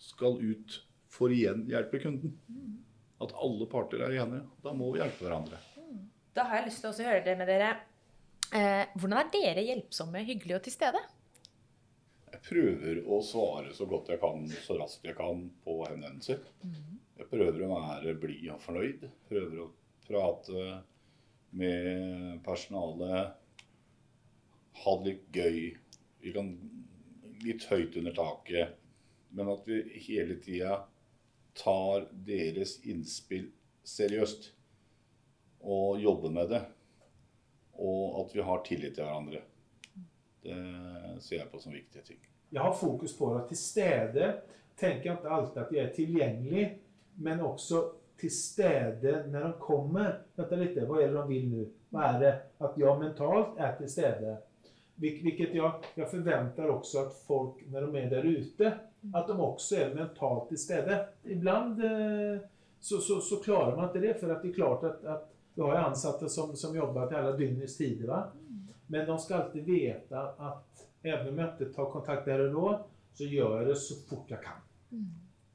skal 0.00 0.38
ut 0.38 0.78
for 1.10 1.34
igjen 1.34 1.66
hjelpe 1.70 2.00
kunden. 2.02 2.38
At 3.20 3.34
alle 3.36 3.66
parter 3.70 4.06
er 4.06 4.16
enige. 4.22 4.46
Da 4.64 4.72
må 4.76 4.92
vi 4.94 5.02
hjelpe 5.02 5.26
hverandre. 5.26 5.58
Da 6.34 6.46
har 6.46 6.60
jeg 6.60 6.70
lyst 6.70 6.84
til 6.84 6.92
å 6.92 7.08
høre 7.10 7.24
det 7.26 7.34
med 7.36 7.50
dere. 7.50 7.72
Eh, 8.50 8.84
hvordan 8.98 9.18
er 9.20 9.32
dere 9.34 9.64
hjelpsomme, 9.66 10.24
hyggelige 10.26 10.58
og 10.58 10.64
til 10.66 10.74
stede? 10.74 11.02
Jeg 12.30 12.40
prøver 12.46 13.02
å 13.06 13.20
svare 13.26 13.74
så 13.74 13.86
godt 13.90 14.10
jeg 14.10 14.20
kan, 14.22 14.46
så 14.64 14.78
raskt 14.78 15.06
jeg 15.06 15.16
kan 15.18 15.44
på 15.64 15.76
henvendelser. 15.84 16.40
Jeg 17.20 17.28
prøver 17.30 17.66
å 17.66 17.74
være 17.74 18.14
blid 18.18 18.48
og 18.54 18.62
fornøyd. 18.64 19.06
Prøver 19.28 19.62
å 19.64 19.68
prate 20.06 20.64
med 21.50 22.40
personalet 22.46 23.36
ha 24.80 24.96
det 24.98 25.10
litt 25.10 25.26
gøy. 25.36 25.58
Vi 26.22 26.32
kan 26.34 26.54
litt 27.44 27.66
høyt 27.70 27.98
under 28.00 28.16
taket. 28.16 28.76
Men 29.36 29.52
at 29.52 29.66
vi 29.68 29.82
hele 30.08 30.38
tida 30.42 30.80
tar 31.58 32.08
deres 32.26 32.78
innspill 32.88 33.50
seriøst 33.86 34.50
og 35.60 36.00
jobber 36.00 36.32
med 36.34 36.54
det. 36.54 36.62
Og 37.80 38.20
at 38.20 38.34
vi 38.36 38.44
har 38.44 38.64
tillit 38.66 38.94
til 38.96 39.06
hverandre. 39.06 39.40
Det 40.44 40.58
ser 41.24 41.42
jeg 41.42 41.48
på 41.52 41.60
som 41.60 41.72
viktige 41.72 42.04
ting. 42.04 42.20
Jeg 42.50 42.62
har 42.62 42.76
fokus 42.76 43.14
på 43.16 43.28
å 43.28 43.34
være 43.36 43.48
til 43.52 43.60
stede. 43.60 44.28
Tenker 44.80 45.14
ikke 45.14 45.32
alltid 45.36 45.62
at 45.62 45.72
jeg 45.74 45.84
er 45.84 45.96
tilgjengelig, 45.96 46.66
men 47.24 47.42
også 47.44 47.82
til 48.20 48.32
stede 48.32 49.16
når 49.32 49.46
de 49.46 49.52
kommer. 49.62 50.12
Vent 50.36 50.54
litt, 50.60 50.78
hva 50.88 51.00
er 51.00 51.10
det 51.12 51.16
de 51.16 51.26
vil 51.30 51.50
nå? 51.50 51.66
Hva 51.90 52.06
er 52.12 52.22
det? 52.22 52.32
At 52.60 52.78
jeg 52.80 53.00
mentalt 53.00 53.60
er 53.60 53.74
til 53.78 53.92
stede. 53.92 54.36
Vilket 55.00 55.54
jeg, 55.56 55.92
jeg 55.96 56.08
forventer 56.10 56.68
også 56.68 57.06
at 57.06 57.20
folk, 57.24 57.62
når 57.72 57.86
de 57.86 58.00
er 58.02 58.10
der 58.12 58.26
ute, 58.28 58.72
at 59.16 59.28
de 59.28 59.36
også 59.40 59.78
er 59.80 59.94
mentalt 59.96 60.50
til 60.50 60.60
stede. 60.60 60.98
Ibland 61.24 61.80
eh, 61.84 62.42
så, 62.80 63.00
så, 63.00 63.20
så, 63.20 63.40
klarer 63.44 63.76
man 63.76 63.88
ikke 63.88 64.06
det, 64.06 64.16
for 64.20 64.28
det 64.28 64.50
er 64.50 64.54
klart 64.54 64.84
at, 64.84 65.04
att 65.04 65.29
vi 65.54 65.62
har 65.62 65.74
ansatte 65.74 66.28
som, 66.28 66.56
som 66.56 66.76
jobbar 66.76 67.06
till 67.06 67.16
alla 67.16 67.32
dygnets 67.32 67.76
tider. 67.76 68.08
Va? 68.08 68.32
Men 68.86 69.06
de 69.06 69.18
ska 69.18 69.36
alltid 69.36 69.64
veta 69.64 70.20
att 70.20 70.86
även 71.02 71.28
om 71.28 71.38
jag 71.38 71.48
inte 71.48 71.74
tar 71.74 71.90
kontakt 71.90 72.24
där 72.24 72.38
och 72.38 72.52
då, 72.52 72.86
så 73.14 73.24
gör 73.24 73.58
jag 73.58 73.66
det 73.66 73.76
så 73.76 73.94
fort 74.08 74.24
jag 74.28 74.42
kan. 74.42 74.56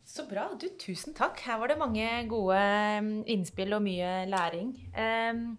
Så 0.05 0.25
bra. 0.25 0.49
Du, 0.59 0.69
tusen 0.69 1.13
takk. 1.13 1.39
Her 1.39 1.59
var 1.59 1.67
det 1.67 1.77
mange 1.81 2.05
gode 2.29 2.59
mm, 2.59 3.23
innspill 3.25 3.73
og 3.73 3.81
mye 3.81 4.25
læring. 4.29 4.69
Um, 4.93 5.57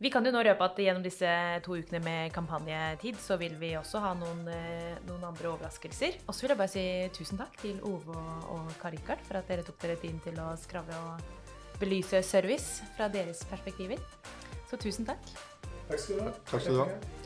vi 0.00 0.10
kan 0.12 0.24
jo 0.24 0.32
nå 0.32 0.42
røpe 0.44 0.64
at 0.64 0.80
gjennom 0.80 1.04
disse 1.04 1.28
to 1.64 1.76
ukene 1.76 2.00
med 2.04 2.32
kampanjetid, 2.32 3.16
så 3.20 3.38
vil 3.40 3.54
vi 3.60 3.74
også 3.78 4.00
ha 4.04 4.12
noen, 4.16 4.42
eh, 4.52 4.98
noen 5.08 5.24
andre 5.24 5.48
overraskelser. 5.54 6.18
Og 6.26 6.36
så 6.36 6.44
vil 6.44 6.52
jeg 6.52 6.60
bare 6.60 6.72
si 6.72 6.84
tusen 7.16 7.40
takk 7.40 7.56
til 7.62 7.80
Ove 7.84 8.16
og 8.52 8.72
Karl 8.80 8.98
for 9.24 9.40
at 9.40 9.48
dere 9.48 9.64
tok 9.64 9.80
dere 9.80 9.96
tid 10.00 10.20
til 10.24 10.40
å 10.40 10.50
skravle 10.60 11.00
og 11.00 11.35
belyse 11.80 12.22
service 12.22 12.84
fra 12.96 13.08
deres 13.12 13.44
perspektiver. 13.50 14.00
Så 14.70 14.78
tusen 14.80 15.06
takk. 15.06 15.22
Takk 15.88 16.00
skal 16.00 16.18
du 16.18 16.26
ha. 16.26 16.34
Takk 16.50 16.64
skal 16.64 16.74
du 16.74 16.84
ha. 16.84 17.25